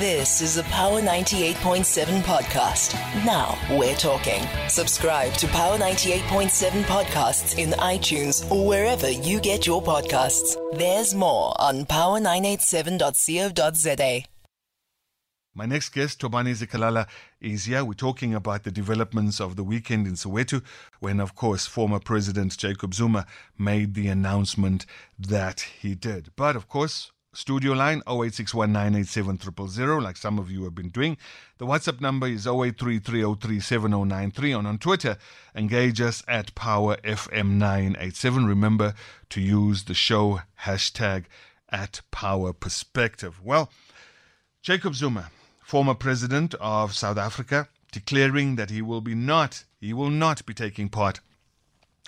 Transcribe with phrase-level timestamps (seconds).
[0.00, 2.94] This is a Power 98.7 podcast.
[3.24, 4.42] Now we're talking.
[4.68, 10.56] Subscribe to Power 98.7 podcasts in iTunes or wherever you get your podcasts.
[10.76, 14.24] There's more on power987.co.za.
[15.54, 17.06] My next guest, Thobani Zikalala,
[17.40, 17.84] is here.
[17.84, 20.60] We're talking about the developments of the weekend in Soweto,
[20.98, 23.26] when, of course, former President Jacob Zuma
[23.56, 24.86] made the announcement
[25.16, 26.32] that he did.
[26.34, 31.16] But, of course, studio line 0861987000, like some of you have been doing.
[31.58, 34.58] The WhatsApp number is 0833037093.
[34.58, 35.18] And on Twitter,
[35.54, 38.46] engage us at PowerFM987.
[38.46, 38.94] Remember
[39.30, 41.26] to use the show hashtag
[41.68, 43.40] at Power Perspective.
[43.44, 43.70] Well,
[44.62, 45.30] Jacob Zuma
[45.64, 50.54] former president of South Africa, declaring that he will be not he will not be
[50.54, 51.20] taking part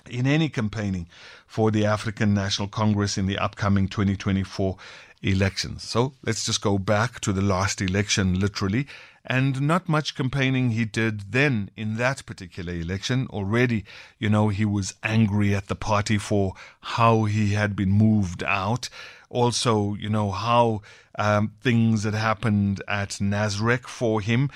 [0.09, 1.07] in any campaigning
[1.45, 4.77] for the African National Congress in the upcoming 2024
[5.21, 5.83] elections.
[5.83, 8.87] So let's just go back to the last election, literally,
[9.25, 13.27] and not much campaigning he did then in that particular election.
[13.29, 13.83] Already,
[14.19, 18.89] you know, he was angry at the party for how he had been moved out.
[19.29, 20.81] Also, you know, how
[21.19, 24.49] um, things had happened at Nasrec for him.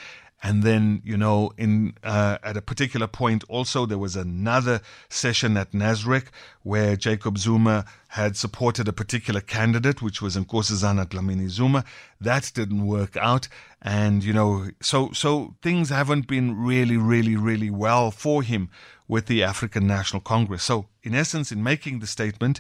[0.44, 5.56] And then, you know, in uh, at a particular point, also there was another session
[5.56, 6.28] at Nasrec
[6.64, 11.86] where Jacob Zuma had supported a particular candidate, which was Nkosazana Dlamini Zuma.
[12.20, 13.48] That didn't work out,
[13.82, 18.70] and you know, so so things haven't been really, really, really well for him
[19.08, 20.64] with the African National Congress.
[20.64, 22.60] So, in essence, in making the statement,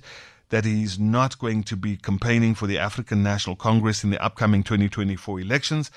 [0.51, 4.63] that he's not going to be campaigning for the African National Congress in the upcoming
[4.63, 5.91] 2024 elections.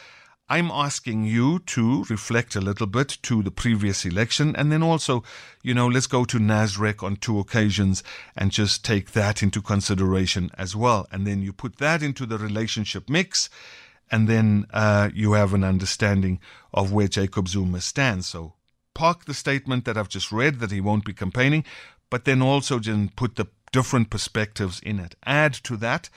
[0.46, 5.24] I'm asking you to reflect a little bit to the previous election and then also,
[5.62, 8.02] you know, let's go to Nasrec on two occasions
[8.36, 11.06] and just take that into consideration as well.
[11.10, 13.48] And then you put that into the relationship mix
[14.10, 16.40] and then uh, you have an understanding
[16.74, 18.26] of where Jacob Zuma stands.
[18.26, 18.52] So
[18.92, 21.64] park the statement that I've just read that he won't be campaigning,
[22.10, 25.14] but then also just put the different perspectives in it.
[25.24, 26.10] Add to that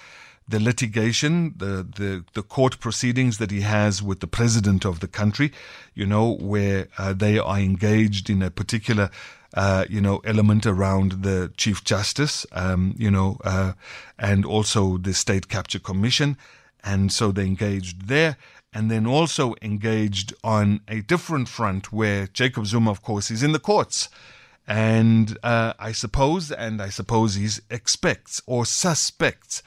[0.48, 5.08] the litigation, the, the, the court proceedings that he has with the president of the
[5.08, 5.52] country,
[5.94, 9.10] you know, where uh, they are engaged in a particular,
[9.56, 13.74] uh, you know, element around the chief justice, um, you know, uh,
[14.18, 16.38] and also the state capture commission.
[16.84, 18.38] And so they engaged there
[18.74, 23.52] and then also engaged on a different front where Jacob Zuma, of course, is in
[23.52, 24.08] the courts.
[24.66, 29.64] And uh, I suppose, and I suppose he expects or suspects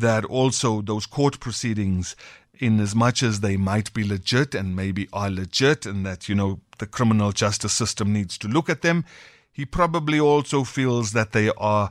[0.00, 2.16] that also those court proceedings,
[2.58, 6.34] in as much as they might be legit and maybe are legit, and that, you
[6.34, 9.04] know, the criminal justice system needs to look at them,
[9.52, 11.90] he probably also feels that they are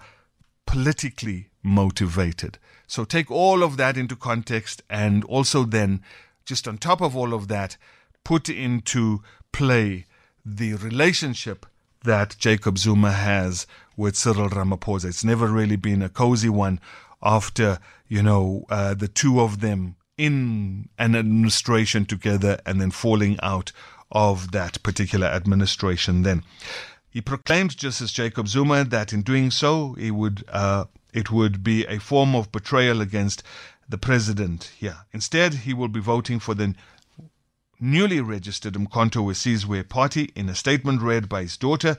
[0.65, 2.57] politically motivated.
[2.87, 6.01] So take all of that into context and also then,
[6.45, 7.77] just on top of all of that,
[8.23, 9.21] put into
[9.51, 10.05] play
[10.45, 11.65] the relationship
[12.03, 13.67] that Jacob Zuma has
[13.97, 15.05] with Cyril Ramaphosa.
[15.05, 16.79] It's never really been a cozy one
[17.21, 23.39] after, you know, uh, the two of them in an administration together and then falling
[23.41, 23.71] out
[24.11, 26.43] of that particular administration then.
[27.09, 31.63] He proclaimed, just as Jacob Zuma, that in doing so, he would, uh, it would
[31.63, 33.43] be a form of betrayal against
[33.87, 34.97] the president here.
[35.13, 36.75] Instead, he will be voting for the
[37.79, 41.97] newly registered Umkhonto weSizwe party in a statement read by his daughter,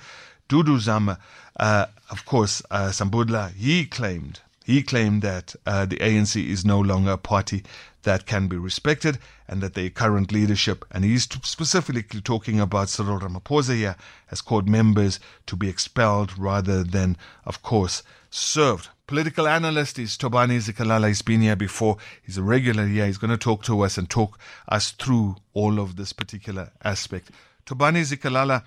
[0.49, 1.19] Dudu Zuma.
[1.59, 6.81] Uh, of course, uh, Sambudla, he claimed he claimed that uh, the ANC is no
[6.81, 7.65] longer a party
[8.03, 13.19] that can be respected and that the current leadership, and he's specifically talking about Cyril
[13.19, 13.97] Ramaphosa here,
[14.29, 18.89] has called members to be expelled rather than, of course, served.
[19.07, 21.09] Political analyst is Thobani Zikalala.
[21.09, 21.97] He's been here before.
[22.23, 23.07] He's a regular here.
[23.07, 24.39] He's going to talk to us and talk
[24.69, 27.33] us through all of this particular aspect.
[27.67, 28.63] Thobani Zikalala,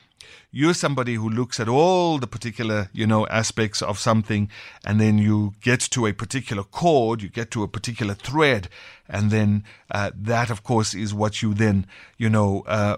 [0.51, 4.49] you're somebody who looks at all the particular, you know, aspects of something,
[4.85, 8.69] and then you get to a particular chord, you get to a particular thread,
[9.07, 11.85] and then uh, that, of course, is what you then,
[12.17, 12.97] you know, uh,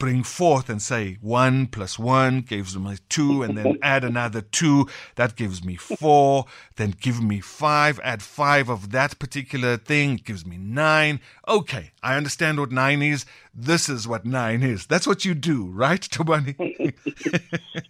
[0.00, 4.88] bring forth and say one plus one gives me two, and then add another two,
[5.14, 10.44] that gives me four, then give me five, add five of that particular thing, gives
[10.44, 11.20] me nine.
[11.46, 13.26] Okay, I understand what nine is.
[13.54, 14.86] This is what nine is.
[14.86, 16.56] That's what you do, right, Thobani?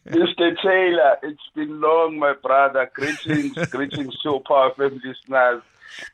[0.06, 0.62] Mr.
[0.62, 2.90] Taylor, it's been long, my brother.
[2.92, 5.62] Greetings, greetings to Power FM listeners.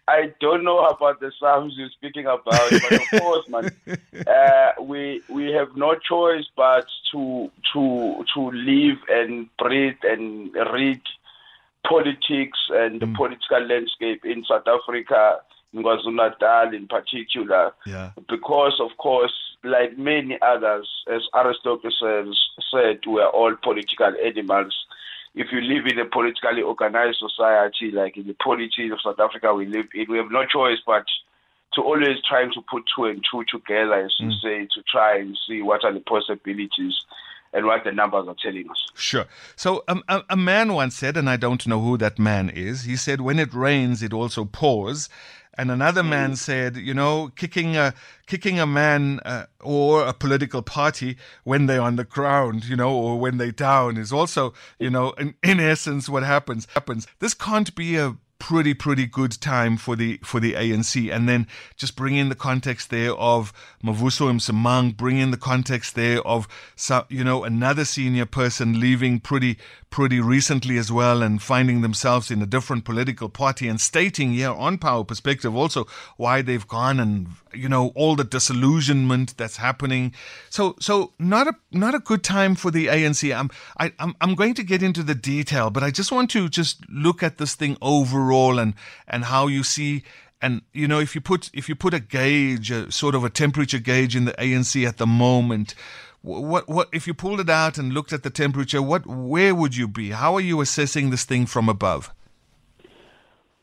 [0.08, 3.70] I don't know about the Psalms you're speaking about, but of course, man,
[4.26, 11.02] uh, we we have no choice but to to to live and breathe and read
[11.88, 13.14] politics and the mm.
[13.14, 15.38] political landscape in South Africa
[15.72, 18.10] in KwaZulu-Natal in particular, Yeah.
[18.28, 19.32] because of course,
[19.62, 22.38] like many others, as Aristotle says,
[22.70, 24.74] said, we are all political animals.
[25.36, 29.54] If you live in a politically organized society, like in the politics of South Africa
[29.54, 31.04] we live in, we have no choice but
[31.74, 35.38] to always trying to put two and two together, as you say, to try and
[35.46, 36.94] see what are the possibilities
[37.52, 38.86] and what the numbers are telling us.
[38.94, 39.26] Sure.
[39.56, 42.84] So um, a, a man once said, and I don't know who that man is,
[42.84, 45.08] he said, when it rains, it also pours.
[45.58, 47.94] And another man said, you know, kicking a
[48.26, 52.94] kicking a man uh, or a political party when they're on the ground, you know,
[52.94, 57.06] or when they're down is also, you know, in, in essence what happens happens.
[57.20, 61.46] This can't be a pretty pretty good time for the for the ANC and then
[61.76, 66.46] just bring in the context there of Mavuso Msimang bring in the context there of
[67.08, 69.56] you know another senior person leaving pretty
[69.96, 74.50] pretty recently as well and finding themselves in a different political party and stating here
[74.50, 75.86] on power perspective also
[76.18, 80.12] why they've gone and you know all the disillusionment that's happening.
[80.50, 83.48] So so not a not a good time for the ANC I'm
[83.80, 86.86] I, I'm I'm going to get into the detail but I just want to just
[86.90, 88.74] look at this thing overall and
[89.08, 90.02] and how you see
[90.42, 93.30] and you know if you put if you put a gauge a sort of a
[93.30, 95.74] temperature gauge in the ANC at the moment
[96.26, 99.76] what what if you pulled it out and looked at the temperature what where would
[99.76, 102.12] you be how are you assessing this thing from above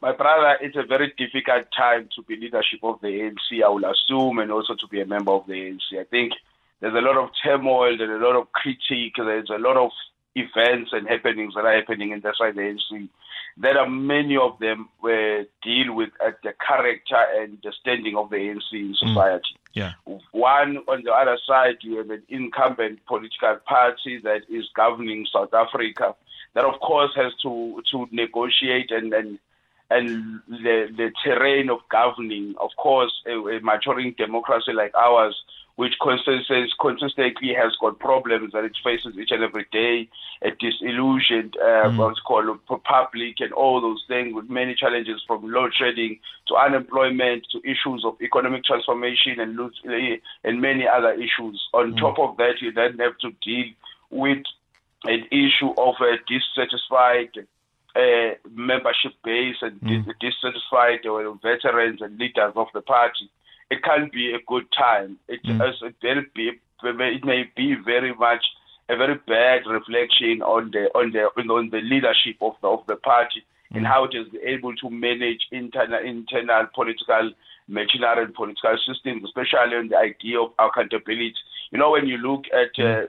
[0.03, 3.85] My brother, it's a very difficult time to be leadership of the ANC, I will
[3.85, 5.97] assume, and also to be a member of the ANC.
[5.97, 6.33] I think
[6.81, 9.91] there's a lot of turmoil, there's a lot of critique, there's a lot of
[10.35, 13.07] events and happenings that are happening inside the ANC.
[13.55, 18.29] There are many of them where deal with uh, the character and the standing of
[18.29, 19.55] the ANC in society.
[19.73, 19.93] Yeah.
[20.31, 25.53] One, on the other side, you have an incumbent political party that is governing South
[25.53, 26.15] Africa
[26.53, 29.39] that, of course, has to, to negotiate and, and
[29.89, 35.35] and the, the terrain of governing, of course, a, a maturing democracy like ours,
[35.75, 40.07] which consistently, consistently has got problems that it faces each and every day,
[40.43, 45.73] a disillusioned, uh, what's called public and all those things with many challenges from load
[45.73, 49.59] shedding to unemployment to issues of economic transformation and,
[50.43, 51.59] and many other issues.
[51.73, 53.73] On top of that, you then have to deal
[54.11, 54.43] with
[55.05, 57.47] an issue of a dissatisfied
[57.95, 63.29] uh, membership base and dis- dissatisfied uh, veterans and leaders of the party,
[63.73, 65.17] it can be a good time.
[65.27, 65.59] It, mm.
[65.67, 66.51] as a very be,
[66.83, 68.43] it may be very much
[68.89, 71.23] a very bad reflection on the on the
[71.53, 73.41] on the leadership of the of the party
[73.71, 73.87] and mm.
[73.87, 77.31] how it is able to manage internal internal political
[77.67, 81.33] machinery and political systems, especially on the idea of accountability.
[81.71, 83.05] You know, when you look at mm.
[83.05, 83.07] uh,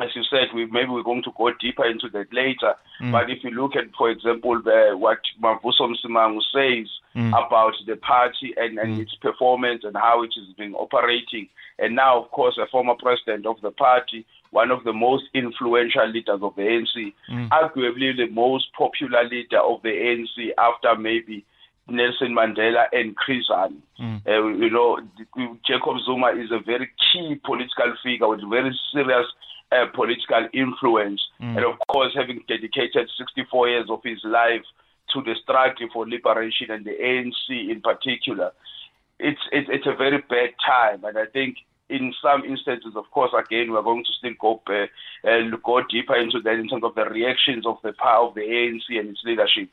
[0.00, 2.74] as you said, we maybe we're going to go deeper into that later.
[3.00, 3.12] Mm.
[3.12, 7.28] But if you look at, for example, the, what Mavuso Msimangu says mm.
[7.28, 9.02] about the party and, and mm.
[9.02, 11.48] its performance and how it is being operating,
[11.78, 16.08] and now, of course, a former president of the party, one of the most influential
[16.08, 17.12] leaders of the ANC,
[17.50, 21.44] arguably the most popular leader of the ANC after maybe
[21.88, 23.80] Nelson Mandela and Chris Hani.
[24.26, 25.00] Uh, you know,
[25.66, 29.26] Jacob Zuma is a very key political figure with very serious
[29.72, 34.62] uh, political influence, and of course, having dedicated 64 years of his life
[35.12, 38.52] to the struggle for liberation and the ANC in particular,
[39.18, 41.58] it's it's, it's a very bad time, and I think.
[41.88, 44.86] In some instances, of course, again, we're going to still go uh,
[45.22, 48.40] and go deeper into that in terms of the reactions of the power of the
[48.40, 49.70] ANC and its leadership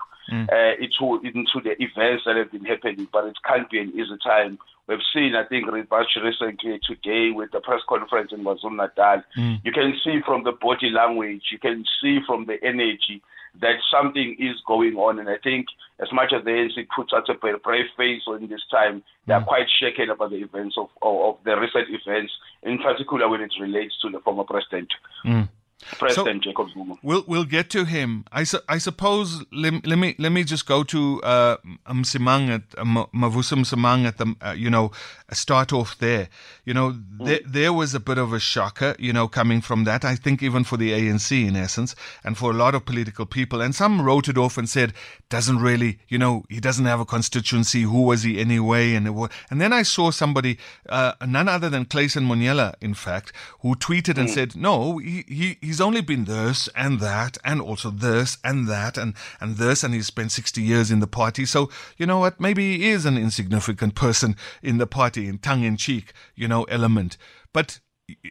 [0.51, 3.07] uh, into, into the events that have been happening.
[3.11, 4.59] But it can't be an easy time.
[4.87, 9.23] We've seen, I think, much recently today with the press conference in KwaZulu Natal.
[9.63, 13.23] You can see from the body language, you can see from the energy
[13.61, 15.19] that something is going on.
[15.19, 15.67] And I think,
[16.01, 19.41] as much as the ANC puts out a brave face on this time, they are
[19.41, 19.47] mm.
[19.47, 22.33] quite shaken about the events of, of, of the recent events,
[22.63, 24.89] in particular when it relates to the former president.
[25.25, 25.49] Mm.
[25.99, 26.95] President Jacob Zuma.
[27.03, 28.23] We'll we'll get to him.
[28.31, 31.57] I, su- I suppose let, let me let me just go to uh,
[31.89, 34.91] Msimang at uh, Ma- Mavuso Msimang at the uh, you know
[35.31, 36.29] start off there.
[36.65, 40.05] You know there there was a bit of a shocker you know coming from that.
[40.05, 43.61] I think even for the ANC in essence and for a lot of political people
[43.61, 44.93] and some wrote it off and said
[45.29, 47.81] doesn't really you know he doesn't have a constituency.
[47.81, 48.93] Who was he anyway?
[48.93, 52.93] And it wa- and then I saw somebody uh, none other than Clayson Monyela in
[52.93, 57.61] fact who tweeted and said no he, he he's only been this and that and
[57.61, 61.45] also this and that and and this and he's spent 60 years in the party.
[61.45, 62.39] So you know what?
[62.39, 66.63] Maybe he is an insignificant person in the party in tongue in cheek you know
[66.65, 67.17] element.
[67.53, 67.79] But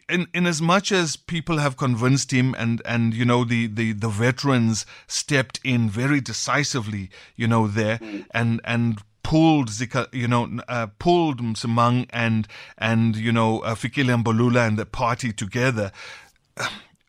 [0.08, 3.92] in in as much as people have convinced him and and you know the the
[3.92, 7.98] the veterans stepped in very decisively you know there
[8.32, 12.46] and and pulled Zika, you know, uh, pulled Msimang and
[12.76, 15.92] and you know uh, Fikile Mbalula and the party together.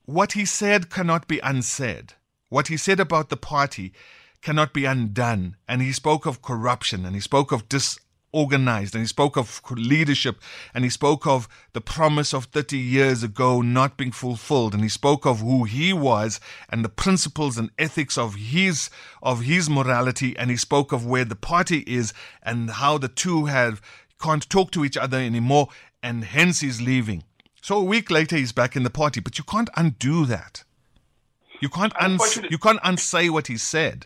[0.05, 2.15] What he said cannot be unsaid.
[2.50, 3.93] What he said about the party
[4.41, 5.55] cannot be undone.
[5.65, 10.41] And he spoke of corruption and he spoke of disorganized and he spoke of leadership
[10.74, 14.89] and he spoke of the promise of 30 years ago not being fulfilled and he
[14.89, 18.89] spoke of who he was and the principles and ethics of his
[19.22, 23.45] of his morality and he spoke of where the party is and how the two
[23.45, 23.81] have
[24.22, 25.69] can't talk to each other anymore
[26.01, 27.24] and hence he's leaving
[27.63, 30.63] so a week later he's back in the party but you can't undo that
[31.62, 34.05] you can't uns- you can't unsay what he said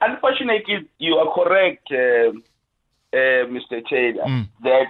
[0.00, 2.32] unfortunately you are correct uh
[3.12, 3.86] uh, Mr.
[3.88, 4.48] Taylor, mm.
[4.62, 4.88] that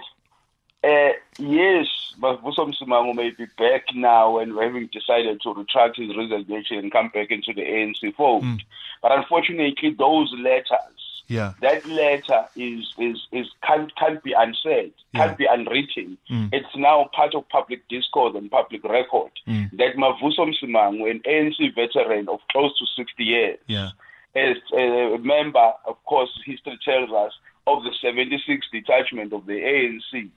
[0.83, 1.87] uh, yes,
[2.19, 7.09] Mavuso Msimango may be back now and having decided to retract his resignation and come
[7.13, 8.43] back into the ANC fold.
[8.43, 8.59] Mm.
[9.01, 10.96] But unfortunately, those letters,
[11.27, 11.53] yeah.
[11.61, 16.17] that letter is is is can't can't be unsaid, can't be unwritten.
[16.29, 16.49] Mm.
[16.53, 19.69] It's now part of public discourse and public record mm.
[19.77, 23.89] that Mavuso Msimango, an ANC veteran of close to 60 years, yeah.
[24.35, 27.33] as a member, of course, history tells us
[27.67, 30.29] of the 76 detachment of the ANC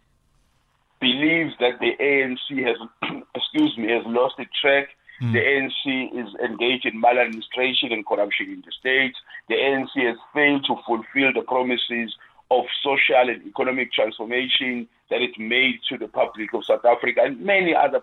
[1.01, 2.77] believes that the ANC has,
[3.35, 4.89] excuse me, has lost its track.
[5.21, 5.33] Mm.
[5.33, 9.15] The ANC is engaged in maladministration and corruption in the state.
[9.49, 12.15] The ANC has failed to fulfill the promises
[12.51, 17.41] of social and economic transformation that it made to the public of South Africa and
[17.41, 18.03] many other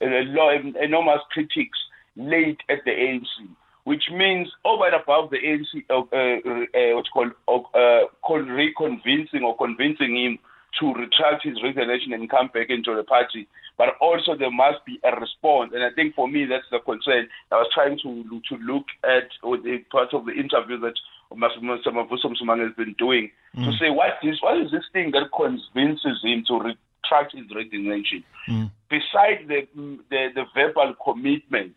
[0.00, 1.78] enormous critics
[2.16, 3.48] laid at the ANC
[3.86, 6.36] which means over and above the ANC, uh, uh,
[6.76, 10.38] uh, what's called uh, reconvincing or convincing him
[10.80, 13.48] to retract his resignation and come back into the party.
[13.78, 17.28] But also there must be a response, and I think for me that's the concern.
[17.52, 20.94] I was trying to to look at or the part of the interview that
[21.32, 21.88] Mr.
[21.88, 23.64] Mavuso Msimang has been doing mm.
[23.64, 28.24] to say what is what is this thing that convinces him to retract his resignation,
[28.48, 28.70] mm.
[28.88, 29.66] besides the,
[30.10, 31.76] the the verbal commitments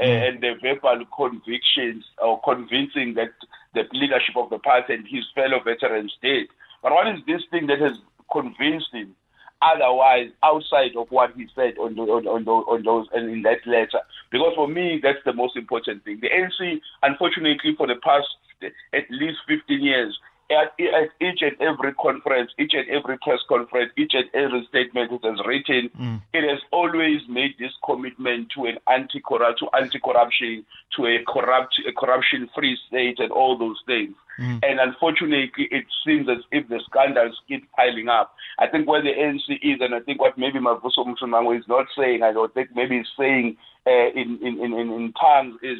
[0.00, 0.06] mm.
[0.06, 3.30] and the verbal convictions or convincing that
[3.74, 6.48] the leadership of the party and his fellow veterans did.
[6.84, 7.96] But what is this thing that has
[8.30, 9.16] convinced him
[9.62, 13.66] otherwise outside of what he said on, the, on, on, on those and in that
[13.66, 14.04] letter?
[14.30, 16.20] Because for me, that's the most important thing.
[16.20, 18.28] The ANC, unfortunately, for the past
[18.92, 20.18] at least 15 years,
[20.50, 25.12] at, at, each and every conference, each and every press conference, each and every statement
[25.12, 26.22] it has written, mm.
[26.32, 30.64] it has always made this commitment to an anti to anti-corruption,
[30.96, 34.14] to a corrupt, a corruption-free state, and all those things.
[34.38, 34.60] Mm.
[34.62, 38.34] And unfortunately, it seems as if the scandals keep piling up.
[38.58, 41.86] I think where the ANC is, and I think what maybe Mavuso Msimang is not
[41.96, 45.78] saying, I don't think maybe he's saying uh, in, in, in, in tongues, is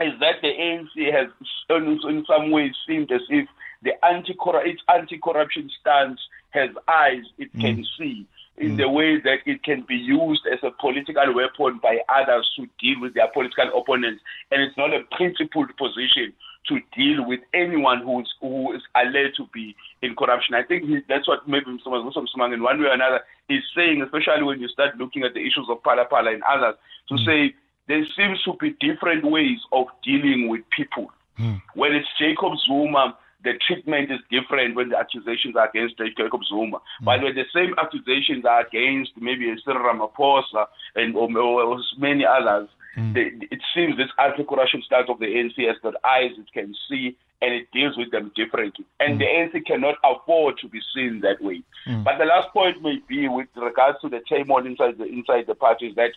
[0.00, 1.28] is that the ANC has
[1.68, 3.48] in some ways seemed as if
[3.82, 7.60] the anti its anti-corruption stance has eyes it mm.
[7.60, 8.26] can see
[8.58, 8.76] in mm.
[8.76, 13.00] the way that it can be used as a political weapon by others to deal
[13.00, 16.32] with their political opponents and it's not a principled position
[16.68, 20.54] to deal with anyone who is who is alleged to be in corruption.
[20.54, 21.88] I think that's what maybe Mr.
[21.88, 25.40] Msimang in one way or another is saying, especially when you start looking at the
[25.40, 26.76] issues of Phala and others,
[27.08, 27.26] to mm.
[27.26, 27.54] say
[27.90, 31.10] there seems to be different ways of dealing with people.
[31.38, 31.60] Mm.
[31.74, 36.78] When it's Jacob Zuma, the treatment is different when the accusations are against Jacob Zuma.
[36.78, 37.04] Mm.
[37.04, 42.68] But when the same accusations are against maybe Cyril Ramaphosa and or, or many others,
[42.96, 43.14] mm.
[43.14, 47.16] they, it seems this anti-corruption stance of the ANC has got eyes it can see
[47.42, 48.84] and it deals with them differently.
[49.00, 49.18] And mm.
[49.18, 51.62] the ANC cannot afford to be seen that way.
[51.88, 52.04] Mm.
[52.04, 55.54] But the last point may be with regards to the turmoil inside the inside the
[55.54, 56.12] party is that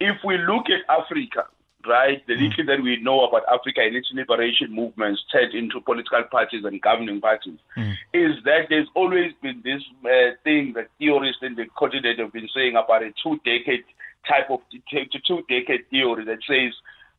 [0.00, 1.44] if we look at Africa,
[1.86, 2.26] right?
[2.26, 6.64] The little that we know about Africa and its liberation movements turned into political parties
[6.64, 7.92] and governing parties mm.
[8.12, 12.48] is that there's always been this uh, thing that theorists in the continent have been
[12.54, 13.84] saying about a two-decade
[14.28, 14.60] type of
[15.26, 16.72] two-decade theory that says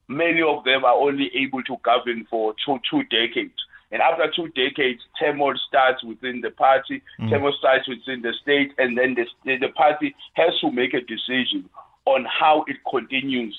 [0.08, 3.54] many of them are only able to govern for two two decades.
[3.94, 7.30] And after two decades, turmoil starts within the party, mm.
[7.30, 11.70] turmoil starts within the state, and then the, the party has to make a decision
[12.05, 13.58] on how it continues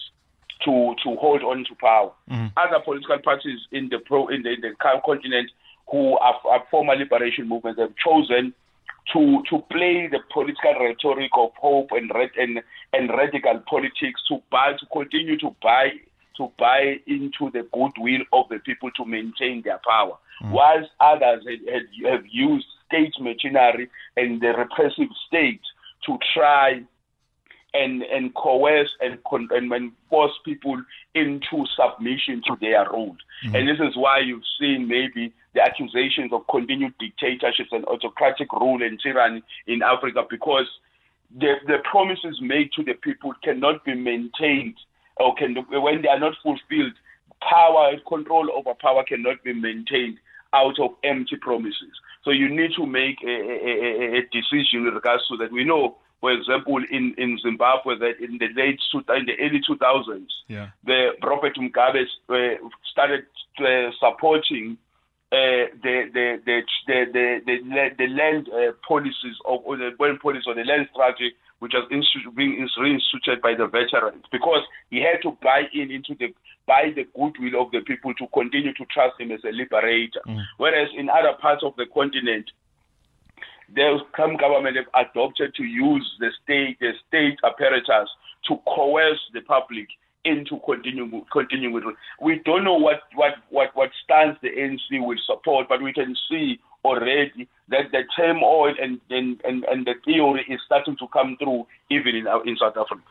[0.65, 2.13] to to hold on to power.
[2.31, 2.53] Mm.
[2.57, 5.51] Other political parties in the pro in the, in the continent
[5.91, 8.55] who are, are former liberation movements have chosen
[9.13, 12.61] to to play the political rhetoric of hope and and
[12.93, 15.91] and radical politics to buy to continue to buy
[16.37, 20.51] to buy into the goodwill of the people to maintain their power, mm.
[20.51, 21.45] whilst others
[22.09, 25.61] have used state machinery and the repressive state
[26.07, 26.83] to try
[27.75, 30.81] and, and coerce and, con- and, and force people
[31.15, 33.17] into submission to their rule.
[33.45, 33.55] Mm-hmm.
[33.55, 38.83] And this is why you've seen maybe the accusations of continued dictatorships and autocratic rule
[38.83, 40.67] and tyranny in Africa because
[41.39, 44.77] the, the promises made to the people cannot be maintained
[45.17, 46.93] or can when they are not fulfilled,
[47.41, 50.19] power control over power cannot be maintained
[50.53, 51.93] out of empty promises.
[52.25, 55.53] So you need to make a, a, a decision with regards to that.
[55.53, 60.29] We know, for example, in, in Zimbabwe, that in the late in the early 2000s,
[60.47, 60.69] yeah.
[60.87, 63.27] the Robert Mugabe uh, started
[63.59, 64.79] uh, supporting
[65.33, 70.21] uh, the, the, the, the, the, the, the land uh, policies of or the land
[70.21, 75.01] policy or the land strategy which was institu- being reinstituted by the veterans because he
[75.01, 76.35] had to buy in into the
[76.67, 80.21] buy the goodwill of the people to continue to trust him as a liberator.
[80.29, 80.43] Mm.
[80.59, 82.51] Whereas in other parts of the continent,
[83.75, 88.09] the some government have adopted to use the state the state apparatus
[88.49, 89.89] to coerce the public
[90.25, 90.61] into
[91.33, 91.85] continuing with.
[92.21, 96.15] We don't know what what what what stance the ANC will support, but we can
[96.29, 101.37] see already that the turmoil and, and, and, and the theory is starting to come
[101.39, 103.03] through even in, in South Africa.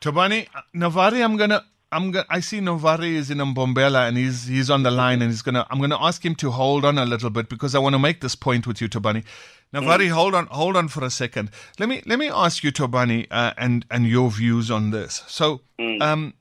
[0.00, 4.46] Thobani, uh, Navari, I'm gonna I'm gonna, I see Navari is in Mbombela and he's
[4.46, 7.06] he's on the line and he's gonna I'm gonna ask him to hold on a
[7.06, 9.24] little bit because I want to make this point with you, Thobani.
[9.72, 10.10] Navari, mm.
[10.10, 11.50] hold on hold on for a second.
[11.78, 15.22] Let me let me ask you, Thobani, uh, and and your views on this.
[15.28, 16.02] So mm.
[16.02, 16.34] um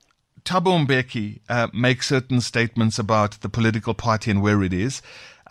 [0.44, 5.02] Thabo Mbeki uh, makes certain statements about the political party and where it is.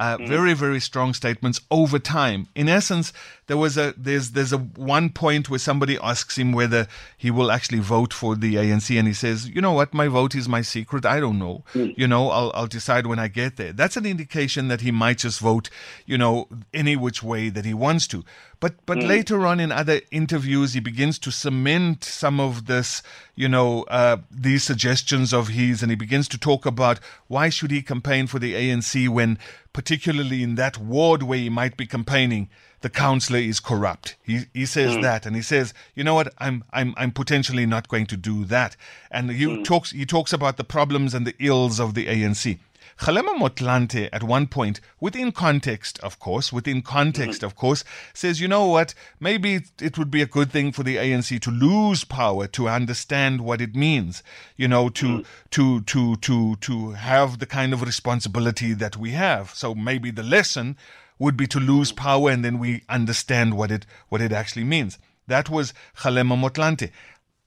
[0.01, 0.29] Uh, mm.
[0.29, 2.49] Very, very strong statements over time.
[2.55, 3.13] In essence,
[3.47, 7.53] there was a there's there's a one point where somebody asks him whether he will
[7.53, 9.95] actually vote for the ANC, and he says, "You know what?
[9.95, 11.07] My vote is my secret.
[11.07, 11.63] I don't know.
[11.73, 11.97] Mm.
[11.97, 15.19] You know, I'll I'll decide when I get there." That's an indication that he might
[15.19, 15.71] just vote,
[16.07, 18.25] you know, any which way that he wants to.
[18.59, 19.07] But but mm.
[19.07, 23.01] later on in other interviews, he begins to cement some of this,
[23.37, 26.99] you know, uh, these suggestions of his, and he begins to talk about
[27.29, 29.39] why should he campaign for the ANC when,
[29.73, 32.49] particularly in that ward where he might be campaigning,
[32.87, 34.15] the councillor is corrupt.
[34.23, 35.03] He he says mm.
[35.03, 38.45] that, and he says, you know what, I'm I'm I'm potentially not going to do
[38.45, 38.77] that.
[39.11, 39.65] And he mm.
[39.65, 42.61] talks he talks about the problems and the ills of the ANC.
[42.97, 47.47] Kgalema Motlanthe, at one point, within context, of course, within context, mm-hmm.
[47.47, 47.83] of course,
[48.15, 51.51] says, you know what, maybe it would be a good thing for the ANC to
[51.51, 54.23] lose power to understand what it means,
[54.57, 55.27] you know, to, mm.
[55.51, 59.51] to, to, to, to have the kind of responsibility that we have.
[59.55, 60.77] So maybe the lesson
[61.19, 64.99] would be to lose power and then we understand what it, what it actually means.
[65.27, 66.91] That was Kgalema Motlanthe.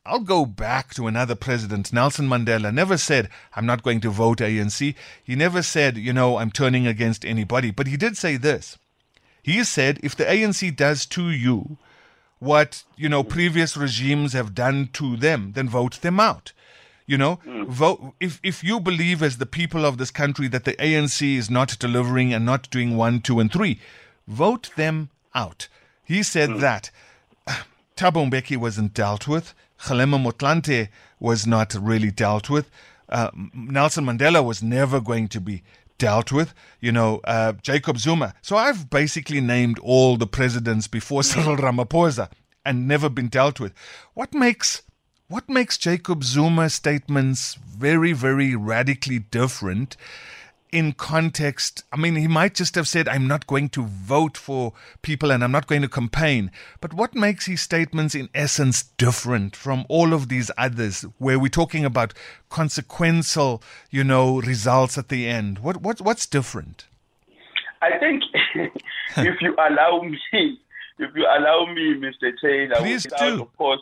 [0.06, 1.94] I'll go back to another president.
[1.94, 4.96] Nelson Mandela never said, I'm not going to vote ANC.
[5.24, 7.72] He never said, you know, I'm turning against anybody.
[7.72, 8.78] But he did say this.
[9.44, 11.78] He said, if the ANC does to you
[12.40, 16.54] what, you know, previous regimes have done to them, then vote them out.
[17.10, 17.66] You know, mm.
[17.66, 21.50] vote if if you believe as the people of this country that the ANC is
[21.50, 23.80] not delivering and not doing one, two, and three,
[24.28, 25.70] vote them out.
[26.04, 26.60] He said mm.
[26.60, 26.92] that.
[27.98, 29.56] Thabo Mbeki wasn't dealt with.
[29.80, 32.70] Kgalema Motlanthe was not really dealt with.
[33.10, 35.64] Uh, Nelson Mandela was never going to be
[35.98, 36.54] dealt with.
[36.80, 38.36] You know, uh, Jacob Zuma.
[38.44, 42.30] So I've basically named all the presidents before Cyril Ramaphosa
[42.64, 43.74] and never been dealt with.
[44.14, 44.84] What makes
[45.30, 49.96] what makes Jacob Zuma's statements very, very radically different
[50.72, 54.74] in context, I mean, he might just have said, I'm not going to vote for
[55.02, 56.52] people and I'm not going to campaign.
[56.80, 61.50] But what makes his statements, in essence, different from all of these others where we're
[61.50, 62.14] talking about
[62.50, 65.60] consequential, you know, results at the end?
[65.60, 66.86] What, what, what's different?
[67.82, 68.24] I think
[69.18, 70.60] if you allow me,
[71.00, 72.32] if you allow me, Mr.
[72.42, 73.42] Taylor, please do.
[73.42, 73.82] of course,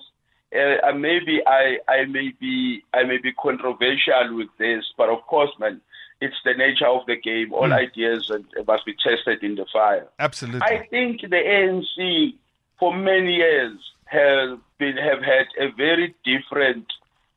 [0.58, 5.52] uh, maybe I, I may be I may be controversial with this, but of course,
[5.60, 5.82] man,
[6.22, 7.54] it's the nature of the game.
[7.54, 7.74] All mm.
[7.74, 8.32] ideas
[8.66, 10.08] must be tested in the fire.
[10.20, 10.62] Absolutely.
[10.62, 12.34] I think the ANC
[12.80, 16.86] for many years have been have had a very different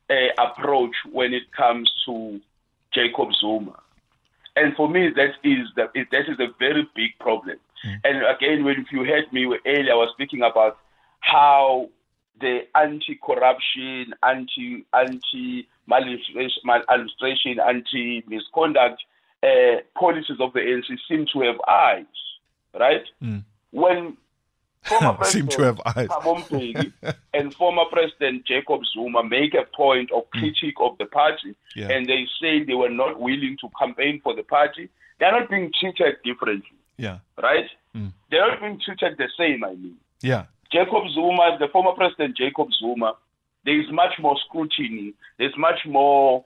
[0.08, 2.40] uh, approach when it comes to
[2.92, 3.78] Jacob Zuma,
[4.56, 7.58] and for me that is the, that is a very big problem.
[7.86, 8.00] Mm.
[8.04, 10.78] And again, when you heard me earlier, I was speaking about
[11.20, 11.88] how
[12.40, 19.02] the anti-corruption, anti anti maladministration, anti misconduct
[19.42, 22.04] uh, policies of the ANC seem to have eyes,
[22.78, 23.04] right?
[23.22, 23.44] Mm.
[23.70, 24.16] When
[24.82, 26.08] former seem to have eyes.
[27.34, 30.40] and former President Jacob Zuma make a point of hmm.
[30.40, 30.90] critique mm.
[30.90, 31.88] of the party, yeah.
[31.88, 34.88] and they say they were not willing to campaign for the party.
[35.18, 36.72] They're not being treated differently.
[36.96, 37.18] Yeah.
[37.42, 37.66] Right?
[37.96, 38.12] Mm.
[38.30, 39.96] They're not being treated the same, I mean.
[40.22, 40.44] Yeah.
[40.72, 43.14] Jacob Zuma, the former president Jacob Zuma,
[43.64, 45.14] there is much more scrutiny.
[45.38, 46.44] There's much more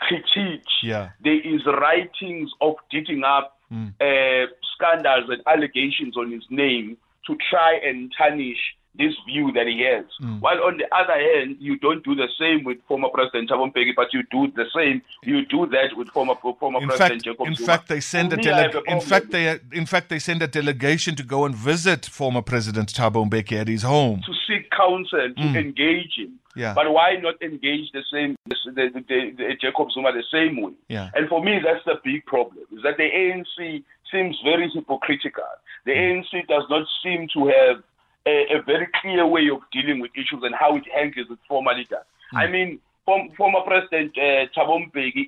[0.00, 0.64] critique.
[0.82, 1.10] Yeah.
[1.22, 3.94] There is writings of digging up Mm.
[4.02, 9.80] uh, scandals and allegations on his name to try and tarnish this view that he
[9.90, 10.04] has.
[10.20, 10.40] Mm.
[10.40, 13.92] While on the other hand, you don't do the same with former President Thabo Mbeki,
[13.96, 15.00] but you do the same.
[15.22, 17.66] You do that with former former In President fact, Jacob in Zuma.
[17.66, 20.18] fact, they send a For me, I have dele- in fact they in fact they
[20.18, 24.20] send a delegation to go and visit former President Thabo Mbeki at his home.
[24.26, 25.56] to seek counsel, to Mm.
[25.56, 26.38] engage him.
[26.54, 26.74] Yeah.
[26.74, 30.72] But why not engage the same, the, the, the, the Jacob Zuma the same way?
[30.88, 31.08] Yeah.
[31.14, 35.44] And for me, that's the big problem, is that the ANC seems very hypocritical.
[35.86, 36.18] The Mm.
[36.24, 37.82] ANC does not seem to have
[38.26, 41.74] a, a very clear way of dealing with issues and how it handles its former
[41.74, 42.02] leader.
[42.34, 42.38] Mm.
[42.38, 44.78] I mean, form, former President uh, Thabo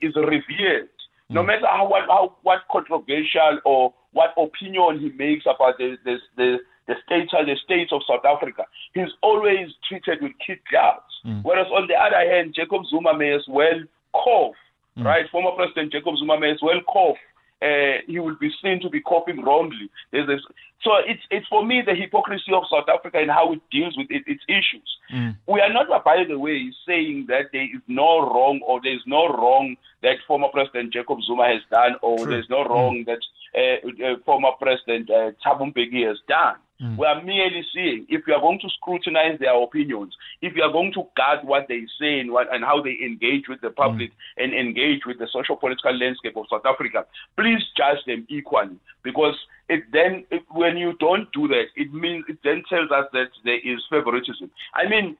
[0.02, 0.88] is revered.
[1.30, 1.46] No Mm.
[1.46, 6.59] matter how what, how what controversial or what opinion he makes about the the the,
[6.87, 11.12] the states the states of South Africa, he's always treated with kid gloves.
[11.26, 11.42] Mm.
[11.42, 13.80] Whereas on the other hand, Jacob Zuma may as well
[14.12, 14.54] cough,
[14.98, 15.04] Mm.
[15.07, 15.26] right?
[15.33, 17.16] Former President Jacob Zuma may as well cough.
[17.64, 19.88] Uh, he will be seen to be coughing wrongly.
[20.12, 20.42] There's this,
[20.83, 24.09] so it's it's for me the hypocrisy of South Africa and how it deals with
[24.11, 24.88] it, its issues.
[25.12, 25.37] Mm.
[25.46, 29.07] We are not, by the way, saying that there is no wrong or there is
[29.07, 32.33] no wrong that former President Jacob Zuma has done or True.
[32.33, 36.57] there's no wrong that uh, uh, former President uh, Thabo Mbeki has done.
[36.83, 36.99] Mm.
[36.99, 40.73] We are merely saying if you are going to scrutinize their opinions, if you are
[40.73, 44.11] going to guard what they say and, what, and how they engage with the public
[44.37, 49.37] and engage with the social political landscape of South Africa, please judge them equally because
[49.69, 53.29] it then it, when you don't do that, it means it then tells us that
[53.45, 54.51] there is favoritism.
[54.75, 55.17] I mean,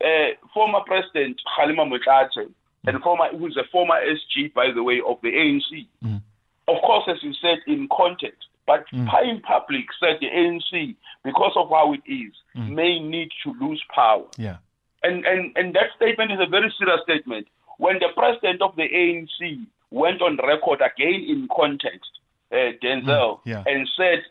[0.00, 2.48] uh, former President Kgalema Motlanthe
[2.86, 5.86] and former who's a former SG by the way of the ANC.
[6.04, 6.22] Mm.
[6.68, 9.08] Of course, as you said in context, but Mm.
[9.24, 10.94] in public said the ANC
[11.24, 12.68] because of how it is Mm.
[12.70, 14.26] may need to lose power.
[14.36, 14.58] Yeah.
[15.02, 17.48] And, and, and that statement is a very serious statement.
[17.78, 22.10] When the president of the ANC went on record again in context,
[22.52, 23.64] uh, Denzil, Mm, yeah.
[23.66, 24.22] and said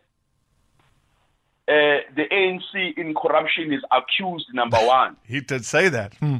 [1.67, 5.15] uh, the ANC in corruption is accused, number one.
[5.25, 6.13] He did say that.
[6.15, 6.37] Hmm.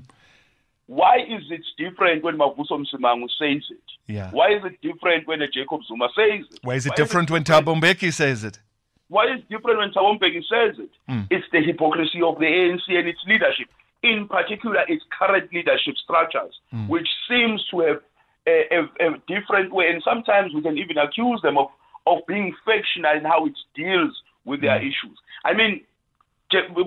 [0.99, 3.88] Why is it different when Mavuso Msimangu says it?
[4.08, 4.30] Yeah.
[4.32, 6.60] Why is it different when a Jacob Zuma says it?
[6.63, 8.60] Why is it Why different when Thabo Mbeki says it?
[9.08, 10.89] Why is it different when Thabo Mbeki says it?
[11.10, 11.27] Mm.
[11.30, 13.69] It's the hypocrisy of the ANC and its leadership,
[14.04, 16.89] in particular its current leadership structures, Mm.
[16.89, 17.99] which seems to have
[18.45, 21.67] a, a, a different way, and sometimes we can even accuse them of,
[22.06, 24.89] of being factional in how it deals with their Mm.
[24.89, 25.17] issues.
[25.45, 25.73] I mean,